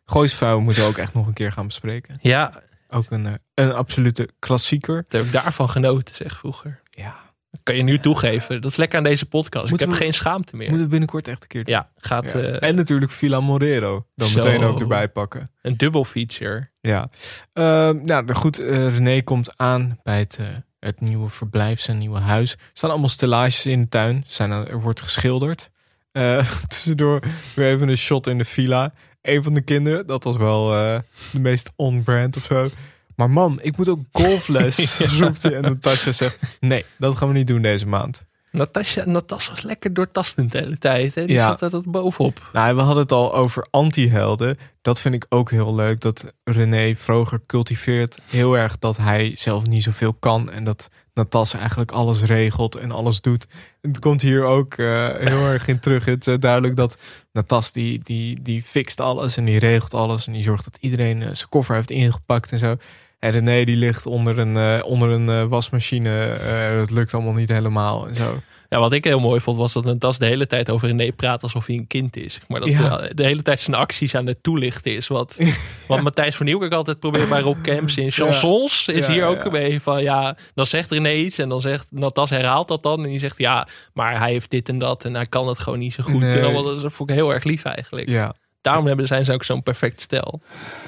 [0.05, 2.19] Gooisvrouwen moeten we ook echt nog een keer gaan bespreken.
[2.21, 4.95] Ja, Ook een, eh, een absolute klassieker.
[5.09, 6.81] dat heb ik daarvan genoten, zeg vroeger.
[6.91, 7.23] Ja.
[7.51, 8.61] Dat kan je nu toegeven.
[8.61, 9.71] Dat is lekker aan deze podcast.
[9.71, 10.67] Moeten ik heb we- geen schaamte meer.
[10.67, 11.75] Moeten we binnenkort echt een keer doen.
[11.75, 12.39] Ja, gaat Ja.
[12.41, 14.07] eh, en natuurlijk Villa Morero.
[14.15, 14.37] Dan Zo.
[14.43, 15.51] meteen ook erbij pakken.
[15.63, 16.71] een dubbel feature.
[16.81, 17.09] Ja.
[17.53, 18.59] Ehm, nou, goed.
[18.59, 20.39] eh, René komt aan bij het,
[20.85, 22.53] het nieuwe verblijf, zijn nieuwe huis.
[22.53, 24.25] Er staan allemaal stellages in de tuin.
[24.27, 25.71] Zijn er, er wordt geschilderd.
[26.13, 27.23] Eh, tussendoor
[27.55, 28.93] weer even een shot in de villa.
[29.23, 30.99] Een van de kinderen, dat was wel eh,
[31.31, 32.69] de meest on-brand of zo.
[33.17, 35.55] Maar mam, ik moet ook golfles, roept hij.
[35.55, 38.25] En Natasja zegt, nee, dat gaan we niet doen deze maand.
[38.55, 41.15] Natasja, Natas was lekker doortastend de hele tijd.
[41.15, 41.25] Hè?
[41.25, 41.57] Die Ja.
[41.57, 42.51] zat tot bovenop.
[42.53, 44.59] Nou, we hadden het al over anti-helden.
[44.83, 46.01] Dat vind ik ook heel leuk.
[46.01, 50.51] Dat René Vroger cultiveert heel erg dat hij zelf niet zoveel kan.
[50.51, 53.47] En dat Natas eigenlijk alles regelt en alles doet.
[53.81, 56.05] Het komt hier ook eh, heel erg in terug.
[56.05, 56.97] Het is eh, duidelijk dat
[57.33, 60.27] Natas die, die, die fixt alles en die regelt alles.
[60.27, 62.77] En die zorgt dat iedereen eh, zijn koffer heeft ingepakt en zo.
[63.25, 66.25] En René die ligt onder een, eh, onder een eh, wasmachine.
[66.27, 68.41] Eh, dat lukt allemaal niet helemaal en zo.
[68.69, 71.43] Ja, wat ik heel mooi vond, was dat Natas de hele tijd over René praat
[71.43, 72.41] alsof hij een kind is.
[72.49, 72.99] Maar dat Ja.
[72.99, 75.07] hij de hele tijd zijn acties aan het toelichten is.
[75.07, 75.39] Wat,
[75.89, 78.89] wat Matthijs van Nieuwkerk altijd probeert bij Rob Camps in chansons.
[78.89, 79.45] Is Ja, hier ja, ook ja.
[79.45, 81.39] een beetje van, ja, dan zegt René iets.
[81.39, 83.03] En dan zegt Natas herhaalt dat dan.
[83.05, 85.05] En die zegt, ja, maar hij heeft dit en dat.
[85.05, 86.21] En hij kan het gewoon niet zo goed.
[86.21, 86.41] Nee.
[86.41, 88.09] En dat vond ik heel erg lief eigenlijk.
[88.09, 88.35] Ja.
[88.61, 90.41] Daarom hebben, zijn ze ook zo'n perfect stel.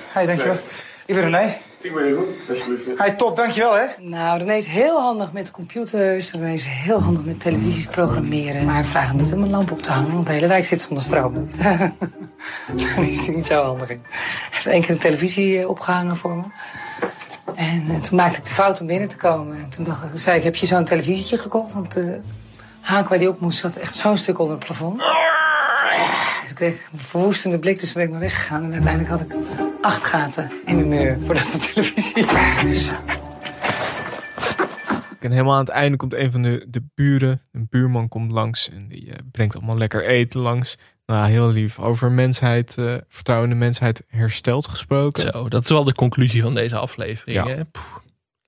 [0.09, 0.59] Hey, dankjewel.
[1.07, 1.55] Ik ben René.
[1.87, 2.99] Ik ben Jeroen, alsjeblieft.
[2.99, 3.87] Hey, top, dankjewel hè.
[4.01, 6.33] Nou, René is heel handig met computers.
[6.33, 8.65] René is heel handig met televisies programmeren.
[8.65, 10.81] Maar vraag hem niet om een lamp op te hangen, want de hele wijk zit
[10.81, 11.35] zonder stroom.
[11.59, 11.93] Daar
[13.09, 14.01] is hij niet zo handig in.
[14.11, 14.21] Hij
[14.51, 16.45] heeft één keer de televisie eh, opgehangen voor me.
[17.55, 19.57] En eh, toen maakte ik de fout om binnen te komen.
[19.57, 21.73] En toen dacht ik, zei ik, heb je zo'n televisietje gekocht?
[21.73, 22.21] Want de
[22.81, 25.03] haak waar die op moest zat echt zo'n stuk onder het plafond.
[26.41, 28.65] Dus ik kreeg een verwoestende blik, dus toen ben ik maar weggegaan.
[28.65, 29.35] En uiteindelijk had ik
[29.81, 32.25] acht gaten in mijn muur voordat de televisie...
[35.27, 37.43] En helemaal aan het einde komt een van de, de buren.
[37.53, 40.77] Een buurman komt langs en die eh, brengt allemaal lekker eten langs.
[41.07, 41.79] Nou, heel lief.
[41.79, 45.23] Over mensheid, eh, vertrouwen in de mensheid hersteld gesproken.
[45.33, 47.47] Zo, dat is wel de conclusie van deze aflevering.
[47.47, 47.55] Ja.
[47.55, 47.63] Hè?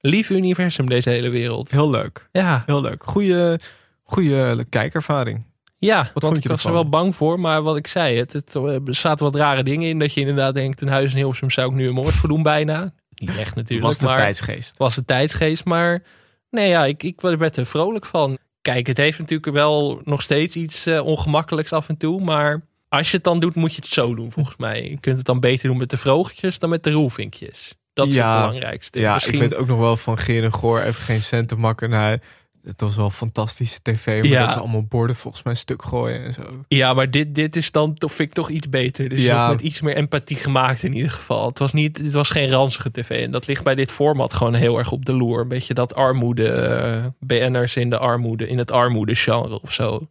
[0.01, 1.71] Lief universum, deze hele wereld.
[1.71, 2.29] Heel leuk.
[2.33, 3.05] Ja, Heel leuk.
[3.05, 3.57] Goeie,
[4.03, 5.45] goeie kijkervaring.
[5.79, 6.83] Ja Wat want ik je was er ervan?
[6.83, 7.41] wel bang voor.
[7.41, 9.99] Maar wat ik zei, het, het, er zaten wat rare dingen in.
[9.99, 12.43] Dat je inderdaad denkt, een huis in Hilversum zou ik nu een moord voor doen
[12.43, 12.93] bijna.
[13.15, 14.77] Niet echt natuurlijk, was de maar tijdsgeest.
[14.79, 15.65] was de tijdsgeest.
[15.65, 16.03] Maar
[16.51, 18.39] nee, ja, ik, ik werd er vrolijk van.
[18.63, 22.21] Kijk, het heeft natuurlijk wel nog steeds iets eh, ongemakkelijks af en toe.
[22.21, 24.83] Maar als je het dan doet, moet je het zo doen volgens mij.
[24.83, 27.75] Je kunt het dan beter doen met de vrogetjes dan met de roelvinkjes.
[27.93, 29.01] Dat is Ja, het belangrijkste.
[29.01, 31.57] Ja, Misschien ik weet ook nog wel van Geer en Goor even geen cent te
[31.57, 31.91] makken.
[31.91, 32.19] Nou,
[32.65, 34.07] het was wel fantastische tv.
[34.07, 34.45] Maar Ja.
[34.45, 36.43] dat ze allemaal borden volgens mij stuk gooien en zo.
[36.69, 39.09] Ja, maar dit, dit is dan toch, vind ik toch iets beter.
[39.09, 39.49] Dus Ja.
[39.49, 41.49] met iets meer empathie gemaakt in ieder geval.
[41.49, 43.25] Het was, niet, het was geen ranzige tv.
[43.25, 45.41] En dat ligt bij dit format gewoon heel erg op de loer.
[45.41, 50.09] Een beetje dat armoede, eh, BN'ers in de armoede, in het armoede-genre of zo.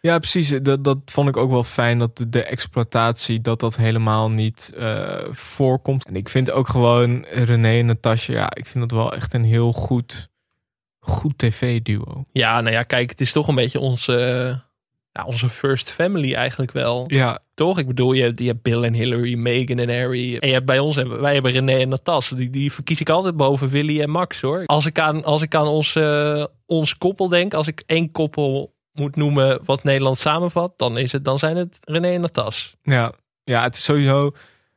[0.00, 0.48] Ja, precies.
[0.62, 4.72] Dat, dat vond ik ook wel fijn dat de, de exploitatie dat dat helemaal niet
[4.76, 6.06] eh, voorkomt.
[6.06, 9.44] En ik vind ook gewoon René en Natasja, ja, ik vind dat wel echt een
[9.44, 10.28] heel goed,
[11.06, 12.24] goed tv-duo.
[12.32, 14.12] Ja, nou ja, kijk, het is toch een beetje onze,
[15.12, 17.04] ja, onze first family eigenlijk wel.
[17.06, 17.78] Ja, Toch?
[17.78, 20.36] Ik bedoel, je hebt, je hebt Bill en Hillary, Meghan en Harry.
[20.36, 22.28] En je hebt bij ons, hebben- wij hebben René en Natas.
[22.28, 24.62] Die, die verkies ik altijd boven Willy en Max hoor.
[24.66, 28.74] Als ik aan, als ik aan ons, eh, ons koppel denk, als ik één koppel
[28.92, 32.76] moet noemen wat Nederland samenvat, dan, is het, dan zijn het René en Natas.
[32.82, 33.12] ja,
[33.44, 34.32] ja, het is sowieso.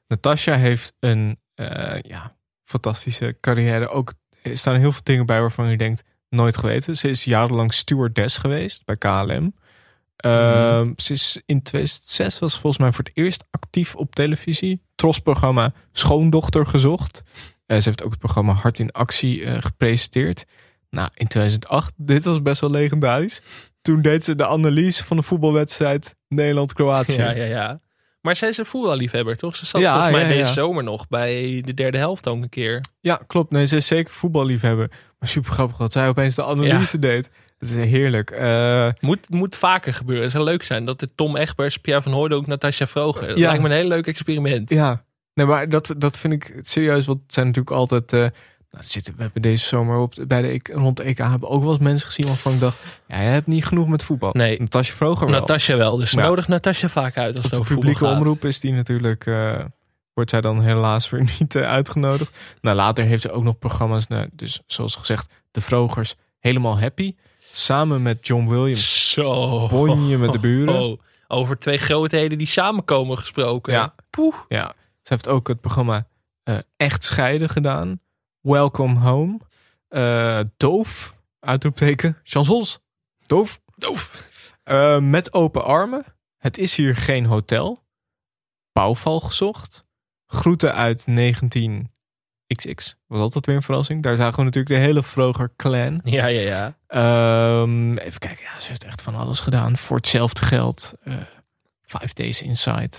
[0.07, 2.31] Natasja heeft een eh, ja,
[2.63, 3.87] fantastische carrière.
[3.87, 6.97] Ook er staan heel veel dingen bij waarvan je denkt nooit geweten.
[6.97, 9.53] Ze is jarenlang stewardess geweest bij KLM.
[10.17, 14.81] Ehm, Ze is in 2006 was volgens mij voor het eerst actief op televisie.
[14.95, 17.23] Tros-programma Schoondochter gezocht.
[17.65, 20.45] Eh, ze heeft ook het programma Hart in Actie eh, gepresenteerd.
[20.89, 23.41] Nou, in 2008, dit was best wel legendarisch.
[23.81, 27.17] Toen deed ze de analyse van de voetbalwedstrijd Nederland-Kroatië.
[27.17, 27.79] Ja, ja, ja.
[28.21, 29.55] Maar zij is een voetballiefhebber, toch?
[29.55, 30.37] Ze zat Ja, volgens mij ja, ja.
[30.37, 32.83] deze zomer nog bij de derde helft ook een keer.
[32.99, 33.51] Ja, klopt.
[33.51, 34.91] Nee, ze is zeker voetballiefhebber.
[35.19, 37.29] Maar super grappig dat zij opeens de analyse deed.
[37.59, 38.31] Het is heerlijk.
[38.31, 40.23] Eh, Moet, moet vaker gebeuren.
[40.23, 43.27] Het zou leuk zijn dat de Tom Egbers, Pierre van Hooydonk, Natasja Vroger.
[43.27, 43.47] Dat Ja.
[43.47, 44.69] lijkt me een heel leuk experiment.
[44.69, 45.03] ja,
[45.33, 47.05] nee, maar dat, dat vind ik serieus.
[47.05, 48.13] Want het zijn natuurlijk altijd...
[48.13, 48.19] eh,
[48.71, 51.61] nou, zitten, we hebben deze zomer op, bij de, EK rond de EK hebben ook
[51.63, 52.77] wel eens mensen gezien waarvan ik dacht...
[53.07, 54.29] Ja, jij hebt niet genoeg met voetbal.
[54.33, 54.59] Nee.
[54.59, 55.39] Natasja Vroger wel.
[55.39, 55.97] Natasja wel.
[55.97, 56.21] Dus Ja.
[56.21, 59.59] nodig Natasja vaak uit als het over voetbal publieke omroep is die natuurlijk eh,
[60.17, 62.37] wordt zij dan helaas weer niet eh, uitgenodigd.
[62.61, 67.15] Nou, later heeft ze ook nog programma's, nou, dus zoals gezegd, De Vrogers, helemaal happy.
[67.39, 69.67] Samen met John Williams, Zo.
[69.67, 70.81] Bonje met de buren.
[70.81, 73.73] Oh, over twee grootheden die samenkomen gesproken.
[73.73, 73.95] Ja.
[74.09, 74.35] Poeh.
[74.47, 76.07] Ja, ze heeft ook het programma
[76.43, 77.99] eh, Echt Scheiden gedaan.
[78.41, 79.39] Welcome Home.
[79.87, 82.17] Eh, doof, uitroepteken.
[82.23, 82.79] Chansons.
[83.25, 83.61] Doof.
[83.75, 84.25] Doof.
[84.99, 86.05] Met open armen.
[86.37, 87.83] Het is hier geen hotel.
[88.71, 89.86] Bouwval gezocht.
[90.27, 92.95] Groeten uit 19XX.
[93.07, 94.03] Was altijd weer een verrassing.
[94.03, 96.01] Daar zagen we natuurlijk de hele Vroger clan.
[96.03, 96.75] Ja, ja, ja.
[96.87, 98.43] Ehm, even kijken.
[98.43, 99.77] Ja, ze heeft echt van alles gedaan.
[99.77, 100.93] Voor hetzelfde geld.
[101.03, 101.13] Eh,
[101.81, 102.89] Five Days Inside.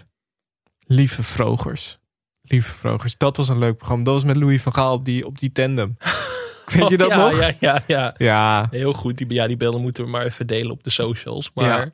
[0.87, 1.99] Lieve Vrogers.
[2.43, 3.17] Lieve Vrogers.
[3.17, 4.05] Dat was een leuk programma.
[4.05, 5.97] Dat was met Louis van Gaal op die, op die tandem.
[6.75, 7.39] Weet je dat ja, nog?
[7.41, 8.15] Ja, ja, ja.
[8.19, 8.69] Ja.
[8.71, 9.19] Heel goed.
[9.19, 11.51] Die, ja, die beelden moeten we maar even delen op de socials.
[11.55, 11.91] Maar, Ja.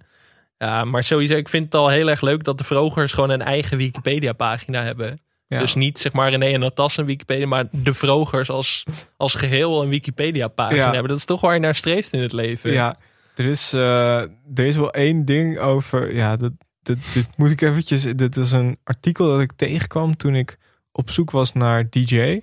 [0.65, 0.85] Ja.
[0.85, 3.77] maar sowieso, ik vind het al heel erg leuk dat de Vrogers gewoon een eigen
[3.77, 5.21] Wikipedia-pagina hebben.
[5.47, 5.59] Ja.
[5.59, 8.85] Dus niet zeg maar René en Natas een Wikipedia, maar de Vrogers als,
[9.17, 10.91] als geheel een Wikipedia-pagina Ja.
[10.93, 11.09] hebben.
[11.09, 12.73] Dat is toch waar je naar streeft in het leven.
[12.73, 12.97] Ja,
[13.35, 14.21] er is, eh,
[14.55, 16.15] er is wel één ding over.
[16.15, 16.53] Ja, dat,
[16.83, 18.03] dat, dit moet ik eventjes.
[18.03, 20.59] Dit is een artikel dat ik tegenkwam toen ik
[20.93, 22.41] op zoek was naar DJ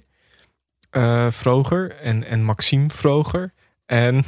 [0.90, 3.54] eh Vroger en, en Maxime Vroger.
[3.86, 4.24] En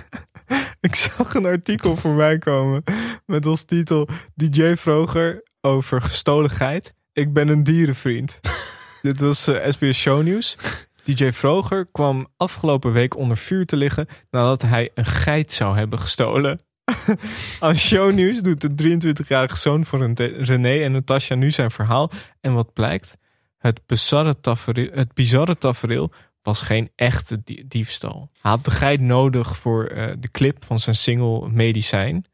[0.80, 2.82] ik zag een artikel voorbij komen
[3.26, 6.94] met als titel DJ Vroger over gestolen geit.
[7.12, 8.40] Ik ben een dierenvriend.
[9.02, 10.56] Dit was eh, SBS Show News.
[11.04, 15.98] DJ Vroger kwam afgelopen week onder vuur te liggen nadat hij een geit zou hebben
[15.98, 16.60] gestolen.
[17.60, 22.10] Aan shownieuws doet de 23-jarige zoon van René en Natasja nu zijn verhaal.
[22.40, 23.14] En wat blijkt?
[23.58, 26.12] Het bizarre tafereel, het bizarre tafereel
[26.42, 28.28] was geen echte die- diefstal.
[28.40, 32.24] Hij had de geit nodig voor eh, de clip van zijn single Medicijn.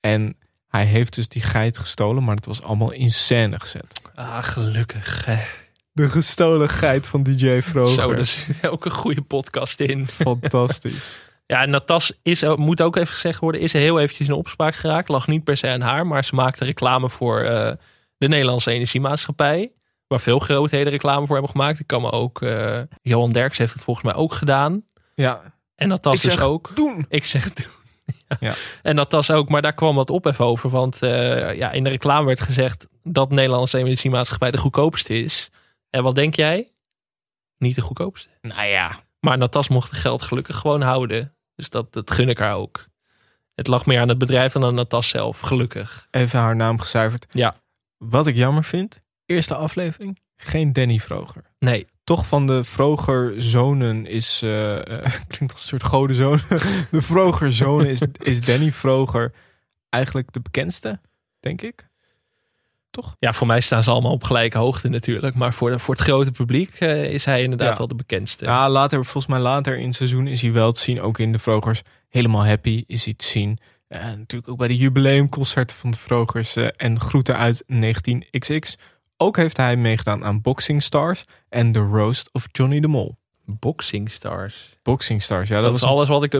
[0.00, 0.36] En
[0.68, 4.00] hij heeft dus die geit gestolen, maar het was allemaal in scène gezet.
[4.14, 5.24] Ah, gelukkig.
[5.24, 5.38] hè.
[5.92, 7.94] De gestolen geit van DJ Vroger.
[8.02, 10.06] Zo, daar zit ook een goede podcast in.
[10.06, 11.18] Fantastisch.
[11.46, 15.08] Ja, Natas is, moet ook even gezegd worden, is heel eventjes in opspraak geraakt.
[15.08, 17.72] Lag niet per se aan haar, maar ze maakte reclame voor eh,
[18.18, 19.70] de Nederlandse Energiemaatschappij.
[20.08, 21.80] Waar veel grootheden reclame voor hebben gemaakt.
[21.80, 24.84] Ik kan me ook, eh, Johan Derks heeft het volgens mij ook gedaan.
[25.14, 25.40] Ja,
[25.74, 26.70] En Ik dus ook.
[26.74, 27.06] doen.
[27.08, 27.66] Ik zeg doen.
[28.28, 28.36] Ja.
[28.40, 28.54] Ja.
[28.82, 30.70] En Natas ook, maar daar kwam wat op even over.
[30.70, 35.50] Want eh, ja, in de reclame werd gezegd dat de Nederlandse Energiemaatschappij de goedkoopste is.
[35.90, 36.72] En wat denk jij?
[37.58, 38.28] Niet de goedkoopste.
[38.40, 39.00] Nou ja.
[39.20, 41.34] Maar Natas mocht het geld gelukkig gewoon houden.
[41.54, 42.86] Dus dat, dat gun ik haar ook.
[43.54, 46.08] Het lag meer aan het bedrijf dan aan Natas zelf, gelukkig.
[46.10, 47.26] Even haar naam gezuiverd.
[47.30, 47.54] Ja.
[47.96, 51.42] Wat ik jammer vind, eerste aflevering, geen Danny Vroger.
[51.58, 56.40] Nee, Toch van de Vroger zonen is, eh, eh, klinkt als een soort godenzoon.
[56.90, 59.32] De Vroger zonen is, is Danny Vroger
[59.88, 61.00] eigenlijk de bekendste,
[61.40, 61.86] denk ik.
[63.18, 65.34] ja, voor mij staan ze allemaal op gelijke hoogte natuurlijk.
[65.34, 67.76] Maar voor, de, voor het grote publiek eh, is hij inderdaad Ja.
[67.78, 68.44] wel de bekendste.
[68.44, 71.00] Ja, later, volgens mij later in het seizoen is hij wel te zien.
[71.00, 71.82] Ook in de Vrogers.
[72.08, 73.58] Helemaal happy is hij te zien.
[73.88, 76.56] Eh, natuurlijk ook bij de jubileumconcerten van de Vrogers.
[76.56, 78.76] en groeten uit 19XX.
[79.20, 83.16] Ook heeft hij meegedaan aan Boxing Stars en The Roast of Johnny de Mol.
[83.44, 84.76] Boxing Stars.
[84.82, 85.54] Boxing Stars, ja.
[85.54, 86.32] Dat, Dat, is een- alles wat ik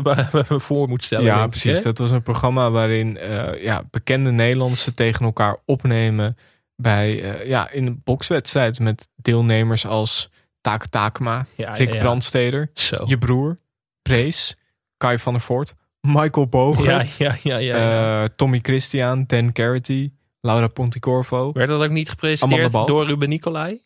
[0.48, 1.24] me voor moet stellen.
[1.24, 1.82] Ja, ik, precies.
[1.82, 6.36] Dat was een programma waarin eh, ja, bekende Nederlandse tegen elkaar opnemen.
[6.76, 12.00] Bij, eh, ja, in een bokswedstrijd met deelnemers als Take Takema, Ja, Rick ja, ja.
[12.00, 13.04] Brandsteder, Zo.
[13.06, 13.58] je broer,
[14.02, 14.56] Prees,
[14.96, 17.76] Kai van der Voort, Michael Bogert, ja, ja, ja.
[17.76, 18.22] ja.
[18.22, 20.10] eh, Tommy Christian, Dan Carity,
[20.40, 21.52] Laura Ponticorvo.
[21.52, 23.82] Werd dat ook niet gepresenteerd door Ruben Nicolai?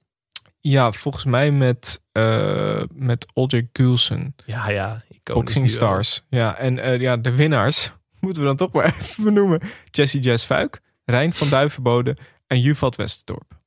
[0.61, 4.34] Ja, volgens mij met, eh met Olje Gulsen.
[4.44, 5.03] Ja, ja.
[5.22, 5.70] Boxing.
[5.70, 6.24] Stars.
[6.28, 9.61] Ja, en eh, ja, de winnaars moeten we dan toch maar even benoemen.
[9.90, 13.61] Jessie Jess Fuik, Rijn van Duivenbode en Juvat Westerdorp.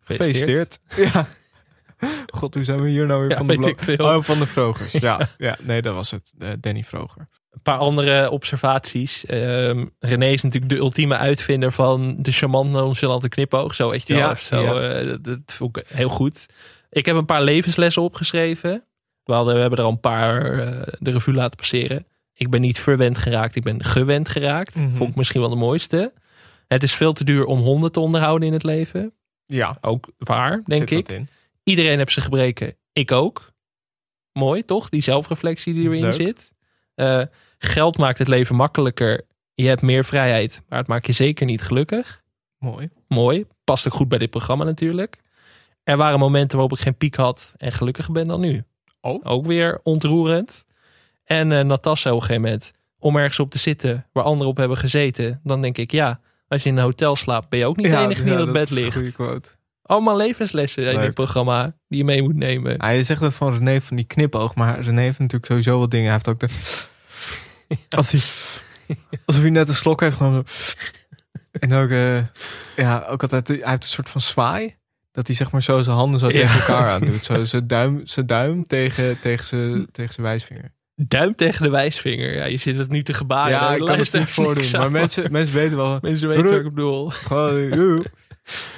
[0.00, 0.80] Gefeliciteerd.
[0.96, 1.26] Ja.
[2.26, 4.00] God, hoe zijn we hier nou weer Ja, van de blok?
[4.00, 4.92] Oh, van de Vrogers.
[4.92, 6.32] Ja, ja, nee, dat was het.
[6.38, 7.28] Eh, Danny Vroger.
[7.64, 9.26] Paar andere observaties.
[9.26, 13.74] Ehm, René is natuurlijk de ultieme uitvinder van de charmant nonchalante knipoog.
[13.74, 14.28] Zo weet je wel.
[14.28, 14.90] Ja, zo, ja.
[14.90, 16.46] eh, dat, dat vond ik heel goed.
[16.90, 18.84] Ik heb een paar levenslessen opgeschreven.
[19.24, 22.06] We, hadden, we hebben er al een paar eh, de revue laten passeren.
[22.34, 24.74] Ik ben niet verwend geraakt, ik ben gewend geraakt.
[24.74, 24.94] Mhm.
[24.94, 26.12] Vond ik misschien wel de mooiste.
[26.68, 29.12] Het is veel te duur om honden te onderhouden in het leven.
[29.46, 31.20] Ja, Ook waar, denk zit ik.
[31.62, 32.76] Iedereen heeft zijn gebreken.
[32.92, 33.52] Ik ook.
[34.32, 34.88] Mooi, toch?
[34.88, 36.12] Die zelfreflectie die erin Leuk.
[36.12, 36.52] zit.
[36.94, 37.22] Eh,
[37.64, 39.22] geld maakt het leven makkelijker.
[39.54, 42.22] Je hebt meer vrijheid, maar het maakt je zeker niet gelukkig.
[42.58, 42.88] Mooi.
[43.08, 43.44] Mooi.
[43.64, 45.16] Past ook goed bij dit programma natuurlijk.
[45.82, 48.64] Er waren momenten waarop ik geen piek had en gelukkiger ben dan nu.
[49.00, 49.20] Oh.
[49.22, 50.66] Ook weer ontroerend.
[51.24, 54.56] En eh Natasja op een gegeven moment, om ergens op te zitten waar anderen op
[54.56, 57.76] hebben gezeten, dan denk ik ja, als je in een hotel slaapt, ben je ook
[57.76, 58.96] niet de enige die in het dat bed is een ligt.
[58.96, 59.50] goede quote.
[59.82, 62.80] Allemaal levenslessen in dit programma die je mee moet nemen.
[62.80, 66.04] Hij zegt dat van René van die knipoog, maar René heeft natuurlijk sowieso wat dingen.
[66.04, 66.48] Hij heeft ook de...
[67.96, 68.20] Als hij,
[69.24, 70.44] alsof hij net een slok heeft genomen.
[71.52, 72.18] En ook, eh,
[72.76, 74.76] ja, ook altijd, hij heeft een soort van zwaai.
[75.12, 76.32] Dat hij zeg maar zo zijn handen zo Ja.
[76.32, 77.24] tegen elkaar aan doet.
[77.24, 80.72] Zo zijn duim, zijn duim tegen, tegen, zijn, tegen zijn wijsvinger.
[80.96, 82.34] Duim tegen de wijsvinger.
[82.34, 83.50] Ja, je zit het nu te gebaren.
[83.50, 84.64] ja, ik kan het niet voordoen.
[84.72, 85.98] Maar mensen, mensen weten wel.
[86.00, 87.08] Mensen weten wat ik bedoel.
[87.10, 87.68] Gewoon,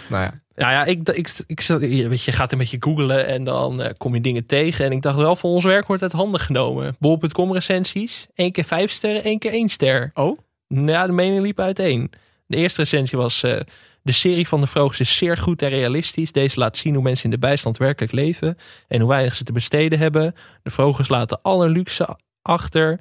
[0.08, 3.82] nou ja, Ja, ja ik, ik, ik, weet, je gaat een beetje googlen en dan
[3.82, 4.84] eh, kom je dingen tegen.
[4.84, 6.96] En ik dacht wel, van ons werk wordt uit handen genomen.
[6.98, 8.26] Bol.com recensies.
[8.34, 10.10] één keer vijf sterren, één keer één ster.
[10.14, 10.38] Oh?
[10.68, 12.10] Ja, de mening liep uiteen.
[12.46, 13.42] De eerste recensie was...
[13.42, 13.60] eh,
[14.02, 16.32] de serie van de Vrogers is zeer goed en realistisch.
[16.32, 18.56] Deze laat zien hoe mensen in de bijstand werkelijk leven.
[18.88, 20.34] En hoe weinig ze te besteden hebben.
[20.62, 23.00] De Vrogers laten alle luxe achter.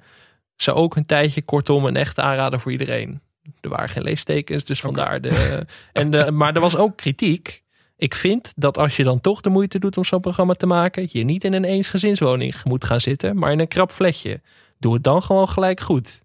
[0.55, 1.41] Ze ook een tijdje.
[1.41, 3.21] Kortom, een echte aanrader voor iedereen.
[3.61, 5.65] Er waren geen leestekens, dus vandaar de...
[5.93, 7.63] en de maar er was ook kritiek.
[7.97, 11.07] Ik vind dat als je dan toch de moeite doet om zo'n programma te maken...
[11.11, 14.41] je niet in een eensgezinswoning moet gaan zitten, maar in een krap fletje.
[14.79, 16.23] Doe het dan gewoon gelijk goed.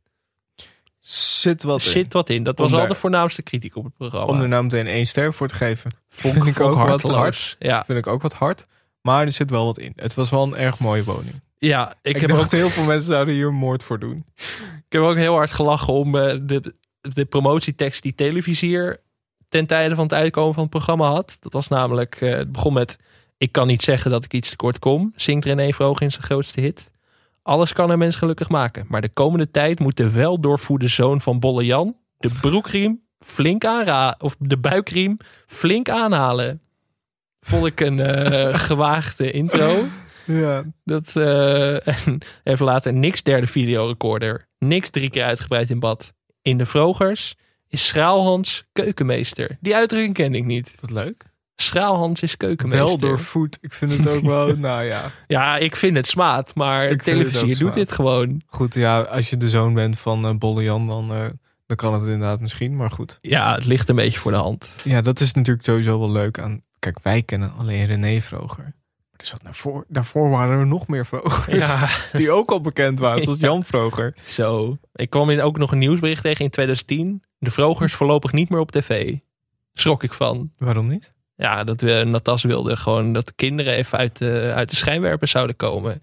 [1.01, 1.91] zit wat in.
[1.91, 2.43] Zit wat in.
[2.43, 4.27] Dat was al de voornaamste kritiek op het programma.
[4.33, 5.91] Om er nou meteen één ster voor te geven.
[6.09, 7.57] Vond vind ik ook wat hard.
[7.59, 7.85] Ja.
[7.85, 8.67] Vind ik ook wat hard.
[9.01, 9.93] Maar er zit wel wat in.
[9.97, 11.41] Het was wel een erg mooie woning.
[11.59, 14.25] Ja, ik, Ik, heb dacht ook, heel veel mensen zouden hier moord voor doen.
[14.37, 19.01] ik heb ook heel hard gelachen om eh, de, de promotietekst die televisier
[19.49, 21.37] ten tijde van het uitkomen van het programma had.
[21.41, 22.99] Dat was namelijk, eh, het begon met...
[23.39, 26.61] Ik kan niet zeggen dat ik iets tekort kom, zingt René Vroog in zijn grootste
[26.61, 26.91] hit.
[27.43, 28.87] Alles kan een mens gelukkig maken.
[28.89, 33.65] Maar de komende tijd moet de wel doorvoede zoon van Bolle Jan de broekriem flink
[33.65, 34.21] aanraden.
[34.21, 36.61] Of de buikriem flink aanhalen.
[37.41, 39.85] Vond ik een eh, gewaagde intro.
[40.27, 40.65] Ja.
[40.85, 44.49] Dat, eh, en even later niks derde videorecorder.
[44.59, 46.13] Niks drie keer uitgebreid in bad.
[46.43, 47.35] In de Vrogers
[47.69, 49.57] is Schraalhans keukenmeester.
[49.61, 50.75] Die uitdrukking ken ik niet.
[50.81, 51.25] Wat leuk.
[51.57, 52.87] Schraalhans is keukenmeester.
[52.87, 53.59] Wel door voet.
[53.61, 55.11] Ik vind het ook wel, nou ja.
[55.27, 56.55] Ja, ik vind het smaad.
[56.55, 57.75] Maar Ik televisie doet smaad.
[57.75, 58.43] dit gewoon.
[58.47, 61.27] Goed, ja, als je de zoon bent van eh Bolle Jan, dan, eh,
[61.67, 62.77] dan kan het inderdaad misschien.
[62.77, 63.19] Maar goed.
[63.21, 64.81] Ja, het ligt een beetje voor de hand.
[64.85, 66.63] Ja, dat is natuurlijk sowieso wel leuk aan...
[66.79, 68.75] Kijk, wij kennen alleen René Vroger.
[69.21, 71.67] Er zat daarvoor, daarvoor waren er nog meer Vrogers.
[71.69, 73.47] Ja, Die ook al bekend waren, zoals Ja.
[73.47, 74.15] Jan Vroger.
[74.25, 74.79] zo.
[74.95, 77.23] Ik kwam in ook nog een nieuwsbericht tegen in 2010.
[77.39, 79.15] De Vrogers voorlopig niet meer op tv.
[79.75, 80.51] Schrok ik van.
[80.59, 81.13] Waarom niet?
[81.37, 85.31] Ja, dat we Natas wilde gewoon dat de kinderen even uit de, uit de schijnwerpers
[85.31, 86.03] zouden komen.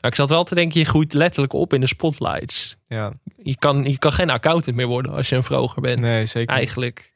[0.00, 2.76] Maar ik zat wel te denken, je groeit letterlijk op in de spotlights.
[2.86, 6.00] Ja, Je kan, je kan geen accountant meer worden als je een vroger bent.
[6.00, 6.54] nee, zeker.
[6.56, 7.12] Eigenlijk.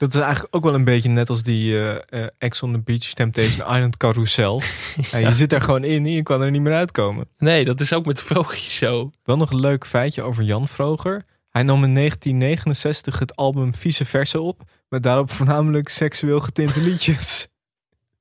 [0.00, 3.12] Dat is eigenlijk ook wel een beetje net als die eh, Ex on the Beach
[3.12, 4.62] Temptation Island carousel.
[5.10, 7.28] Ja, je zit daar gewoon in en je kan er niet meer uitkomen.
[7.38, 9.10] Nee, dat is ook met vrogertjes zo.
[9.22, 11.24] Wel nog een leuk feitje over Jan Vroger.
[11.50, 14.62] Hij nam in 1969 het album Vice Versa op.
[14.88, 17.48] Met daarop voornamelijk seksueel getinte liedjes.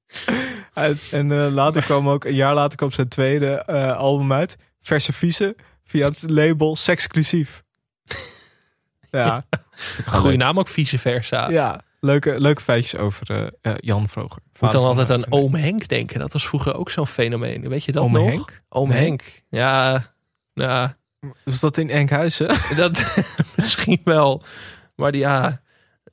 [1.11, 3.65] En eh, later kwam ook, een jaar later kwam zijn tweede
[3.95, 4.55] album uit.
[4.81, 5.55] Verse Vice.
[5.83, 7.63] Via het label Sexclusief.
[9.11, 9.43] Ja.
[10.23, 10.37] Leuk.
[10.37, 11.49] naam ook vice versa.
[11.49, 14.41] Ja, leuke, leuke feitjes over eh, Jan Vroger.
[14.53, 16.19] Ik moet dan altijd aan oom Henk denken.
[16.19, 17.69] Dat was vroeger ook zo'n fenomeen.
[17.69, 18.25] Weet je dat Oom nog?
[18.25, 18.61] Henk?
[18.69, 18.99] Oom Nee.
[18.99, 19.43] Henk.
[19.49, 20.05] Ja,
[20.53, 20.97] ja
[21.43, 22.47] Was dat in Enkhuizen?
[22.75, 23.23] dat
[23.55, 24.43] misschien wel.
[24.95, 25.61] Maar die, ja,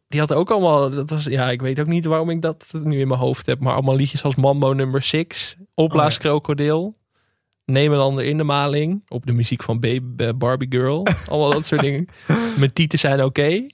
[0.09, 0.91] die had ook allemaal...
[0.91, 3.61] Dat was, ja, ik weet ook niet waarom ik dat nu in mijn hoofd heb.
[3.61, 5.57] Maar allemaal liedjes als Mambo nummer 6.
[5.75, 6.97] Opblaas Krokodil.
[7.65, 9.03] Neem een ander in de maling.
[9.09, 11.07] Op de muziek van Baby, eh, Barbie Girl.
[11.29, 12.09] allemaal dat soort dingen.
[12.57, 13.67] Mijn tieten zijn oké.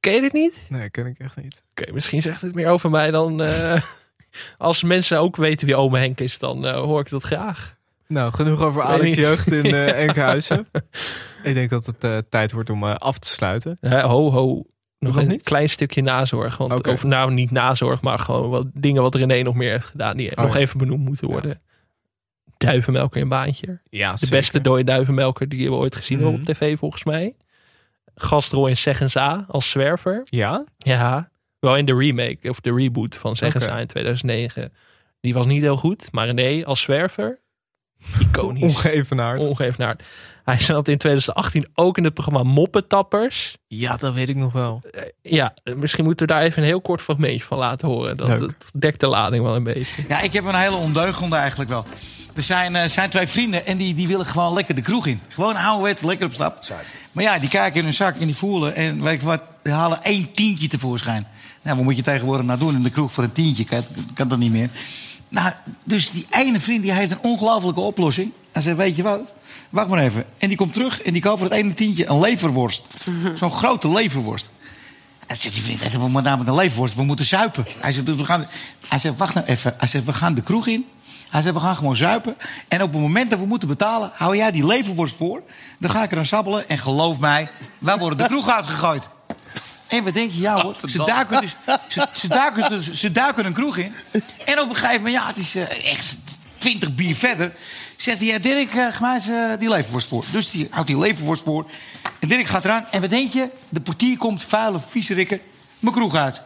[0.00, 0.60] Ken je dit niet?
[0.68, 1.62] Nee, ken ik echt niet.
[1.70, 3.42] Oké, misschien zegt het meer over mij dan...
[3.42, 3.82] eh,
[4.58, 7.76] als mensen ook weten wie ome Henk is, dan eh, hoor ik dat graag.
[8.06, 9.16] Nou, genoeg over Alex.
[9.16, 10.68] Jeugd in eh Enkhuizen.
[11.42, 13.78] ik denk dat het tijd wordt om af te sluiten.
[13.80, 14.64] Ho, ho.
[14.98, 15.42] Nog een niet?
[15.42, 16.56] klein stukje nazorg.
[16.56, 16.86] Want.
[16.86, 20.16] Of nou, niet nazorg, maar gewoon wat dingen wat René nog meer heeft gedaan.
[20.16, 20.58] Die nog Oh ja.
[20.60, 21.60] even benoemd moeten worden.
[22.58, 23.80] Duivenmelker in Baantje.
[23.90, 26.48] Ja, De beste dode duivenmelker die we ooit gezien hebben Mhm.
[26.48, 27.34] op tv, volgens mij.
[28.22, 30.22] Gastrol in Zeggens A als zwerver.
[30.24, 30.64] Ja?
[30.76, 33.72] Ja, wel in de remake of de reboot van Zeggens Oké.
[33.72, 34.72] A in 2009.
[35.20, 37.38] Die was niet heel goed, maar René als zwerver,
[38.20, 38.62] iconisch.
[38.62, 39.46] Ongeëvenaard.
[39.46, 40.02] Ongeëvenaard.
[40.44, 43.56] Hij zat in 2018 ook in het programma Moppetappers.
[43.66, 44.82] Ja, dat weet ik nog wel.
[45.22, 48.16] Ja, misschien moeten we daar even een heel kort fragmentje van laten horen.
[48.16, 48.38] Dat, Leuk.
[48.38, 50.02] dat dekt de lading wel een beetje.
[50.08, 51.84] Ja, ik heb een hele ondeugende eigenlijk wel.
[52.34, 55.20] Er zijn, eh, zijn twee vrienden en die, die willen gewoon lekker de kroeg in.
[55.28, 56.64] Gewoon ouderwets, lekker op stap.
[57.12, 58.74] Maar ja, die kijken in hun zak en die voelen.
[58.74, 61.26] En weet je wat, die halen één tientje tevoorschijn.
[61.62, 63.64] Nou, wat moet je tegenwoordig nou doen in de kroeg voor een tientje?
[63.64, 64.70] Kan, kan dat niet meer.
[65.28, 65.52] Nou,
[65.84, 68.32] dus die ene vriend die heeft een ongelofelijke oplossing.
[68.52, 69.20] Hij zegt, weet je wat,
[69.70, 70.24] wacht maar even.
[70.38, 72.86] En die komt terug en die koopt voor het ene tientje een leverworst.
[73.34, 74.50] Zo'n grote leverworst.
[75.26, 77.66] En zegt die vriend, hij zegt, we moeten namelijk een levenworst, we moeten zuipen.
[77.78, 78.46] Hij zegt, we gaan,
[78.88, 79.74] hij zegt, wacht nou even.
[79.78, 80.86] Hij zegt, we gaan de kroeg in.
[81.30, 82.36] Hij zegt, we gaan gewoon zuipen.
[82.68, 85.42] En op het moment dat we moeten betalen, hou jij die levenworst voor.
[85.78, 86.68] Dan ga ik er aan sabbelen.
[86.68, 89.08] En geloof mij, wij worden de kroeg uitgegooid.
[89.86, 91.56] En we denken, ja hoor, ze duiken, dus,
[91.88, 93.94] ze, ze, duiken dus, ze duiken een kroeg in.
[94.44, 96.16] En op een gegeven moment, ja, het is eh, echt
[96.58, 97.52] 20 bier verder.
[97.96, 100.24] Zegt hij, ja, Dirk, uh, maar eens eh, die leverworst voor.
[100.30, 101.70] Dus die houdt die leverworst voor.
[102.20, 102.84] En Dirk gaat eraan.
[102.90, 103.50] En wat denk je?
[103.68, 105.40] De portier komt, vuile viezerikken,
[105.78, 106.42] mijn kroeg uit.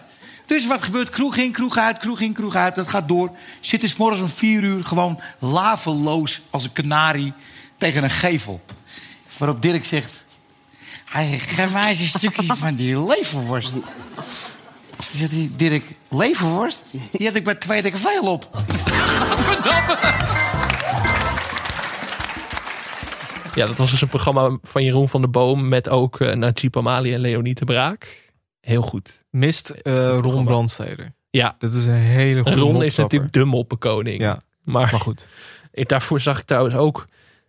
[0.47, 1.09] Dus wat gebeurt?
[1.09, 2.75] Kroeg in, kroeg uit, kroeg in, kroeg uit.
[2.75, 3.31] Dat gaat door.
[3.61, 7.33] Zitten s morgens om vier uur gewoon laveloos als een kanarie
[7.77, 8.61] tegen een gevel.
[9.39, 10.25] Waarop Dirk zegt...
[11.05, 13.73] Hij zegt, geef mij eens een stukje van die leverworst.
[13.73, 13.83] Dan
[15.15, 16.83] zegt hij, Dirk, leverworst?
[17.11, 18.51] Die had ik bij twee dikke veel op.
[23.55, 26.77] Ja, dat was dus een programma van Jeroen van der Boom met ook uh, Najib
[26.77, 28.24] Amali en Leonie de Braak.
[28.65, 29.25] Heel goed.
[29.31, 31.13] Mist eh, Ron Brandsteder.
[31.31, 34.21] Ja, Dat is een hele goede Ron is natuurlijk de moppenkoning.
[34.21, 35.29] Ja, maar, maar goed.
[35.73, 37.07] Ik, daarvoor zag ik trouwens ook...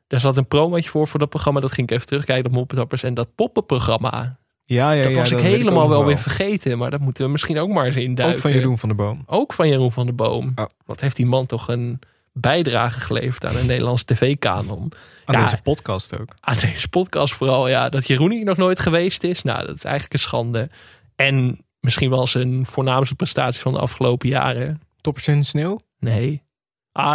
[0.08, 1.60] Daar zat een promootje voor voor dat programma.
[1.60, 3.04] Dat ging ik even terugkijken op Moppetappers.
[3.04, 4.38] En dat poppenprogramma.
[4.64, 6.78] Ja, ja, dat ja, was ik helemaal wel weer vergeten.
[6.78, 8.36] Maar dat moeten we misschien ook maar eens induiken.
[8.36, 9.24] Ook van Jeroen van der Boom.
[9.26, 10.54] Ook van Jeroen van der Boom.
[10.86, 12.00] Wat heeft die man toch een
[12.34, 14.92] bijdrage geleverd aan een Nederlandse tv-kanon.
[15.26, 16.36] Aan Ja, deze podcast ook.
[16.40, 17.68] aan deze podcast vooral.
[17.68, 19.42] Ja, dat Jeroen hier nog nooit geweest is.
[19.44, 20.70] Nou, dat is eigenlijk een schande.
[21.16, 24.82] En misschien wel zijn voornaamste prestatie van de afgelopen jaren.
[25.02, 25.80] Toppers in de sneeuw?
[26.00, 26.44] Nee.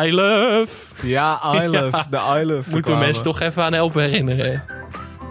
[0.05, 1.07] I love.
[1.07, 2.05] Ja, I love.
[2.11, 2.71] De I love.
[2.71, 4.65] Moeten we mensen toch even aan helpen herinneren.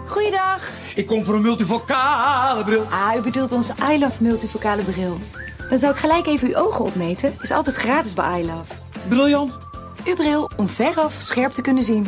[0.06, 0.68] Goeiedag.
[0.94, 2.84] Ik kom voor een multivocale bril.
[2.84, 5.18] Ah, u bedoelt onze I Love multivocale bril.
[5.68, 7.34] Dan zou ik gelijk even uw ogen opmeten.
[7.40, 8.72] Is altijd gratis bij I Love.
[9.08, 9.58] Briljant.
[10.04, 12.06] Uw bril om veraf scherp te kunnen zien.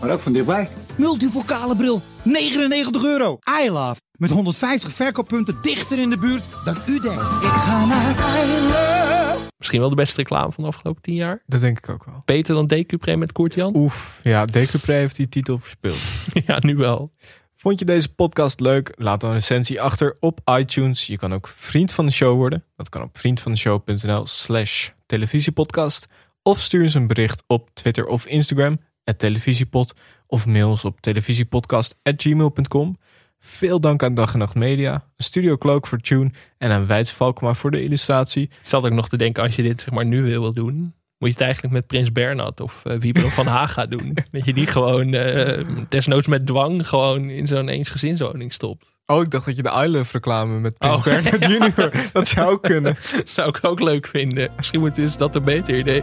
[0.00, 0.68] Maar ook van dichtbij.
[0.98, 2.02] Multivocale bril.
[2.22, 3.38] 99 euro.
[3.62, 4.00] I love.
[4.18, 7.22] Met 150 verkooppunten dichter in de buurt dan u denkt.
[7.22, 9.38] Ik ga naar I love.
[9.58, 11.42] Misschien wel de beste reclame van de afgelopen tien jaar.
[11.46, 12.22] Dat denk ik ook wel.
[12.24, 13.76] Beter dan Decupre met Koert-Jan?
[13.76, 15.98] Oef, ja, Decupre heeft die titel verspeeld.
[16.46, 17.12] Ja, nu wel.
[17.56, 18.92] Vond je deze podcast leuk?
[18.96, 21.06] Laat dan een recensie achter op iTunes.
[21.06, 22.64] Je kan ook vriend van de show worden.
[22.76, 26.06] Dat kan op vriendvandeshow.nl slash televisiepodcast.
[26.42, 28.78] Of stuur eens een bericht op Twitter of Instagram,
[29.16, 29.94] televisiepod.
[30.30, 32.96] Of mail ons op televisiepodcast.gmail.com.
[33.40, 37.54] Veel dank aan Dag en Nacht Media, Studio Cloak voor Tune en aan Wijts Valkma
[37.54, 38.42] voor de illustratie.
[38.42, 40.94] Ik zat ook nog te denken, als je dit zeg maar nu weer wil doen,
[41.18, 44.16] moet je het eigenlijk met Prins Bernhard of uh, Wiebel van Haga doen.
[44.32, 48.96] Dat je die gewoon, eh, desnoods met dwang, gewoon in zo'n eensgezinswoning stopt.
[49.06, 51.02] Oh, ik dacht dat je de I Love reclame met Prins Oh.
[51.04, 51.44] Bernhard
[51.76, 52.10] Jr.
[52.12, 52.96] Dat zou ook kunnen.
[53.24, 54.50] Zou ik ook leuk vinden.
[54.56, 56.02] Misschien moet- is dat een beter idee.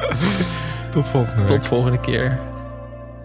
[0.91, 1.47] Tot volgende week.
[1.47, 2.39] Tot volgende keer.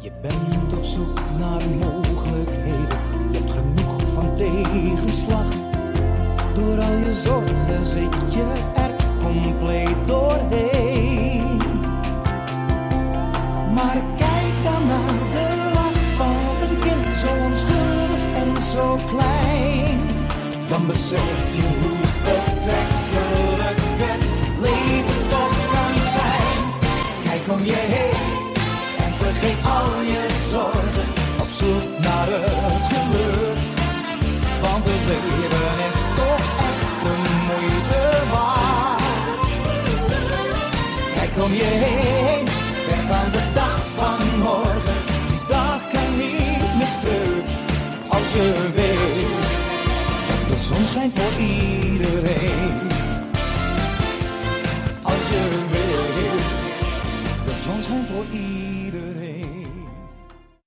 [0.02, 2.98] Je bent op zoek naar mogelijkheden.
[3.30, 5.46] Je hebt genoeg van tegenslag.
[6.54, 11.56] Door al je zorgen zit je er compleet doorheen.
[13.74, 20.00] Maar kijk dan naar de lach van een kind, zo onschuldig en zo klein.
[20.68, 24.24] Dan besef je hoe betrekkelijk het
[24.60, 26.60] leven toch kan zijn.
[27.24, 27.99] Kijk om je heen
[41.50, 42.46] om je heen.
[42.88, 45.02] Denk aan de dag van morgen,
[45.48, 47.44] dag kan niet meer stuk
[48.08, 50.48] als je weet.
[50.48, 51.69] De zon schijnt voor iedereen.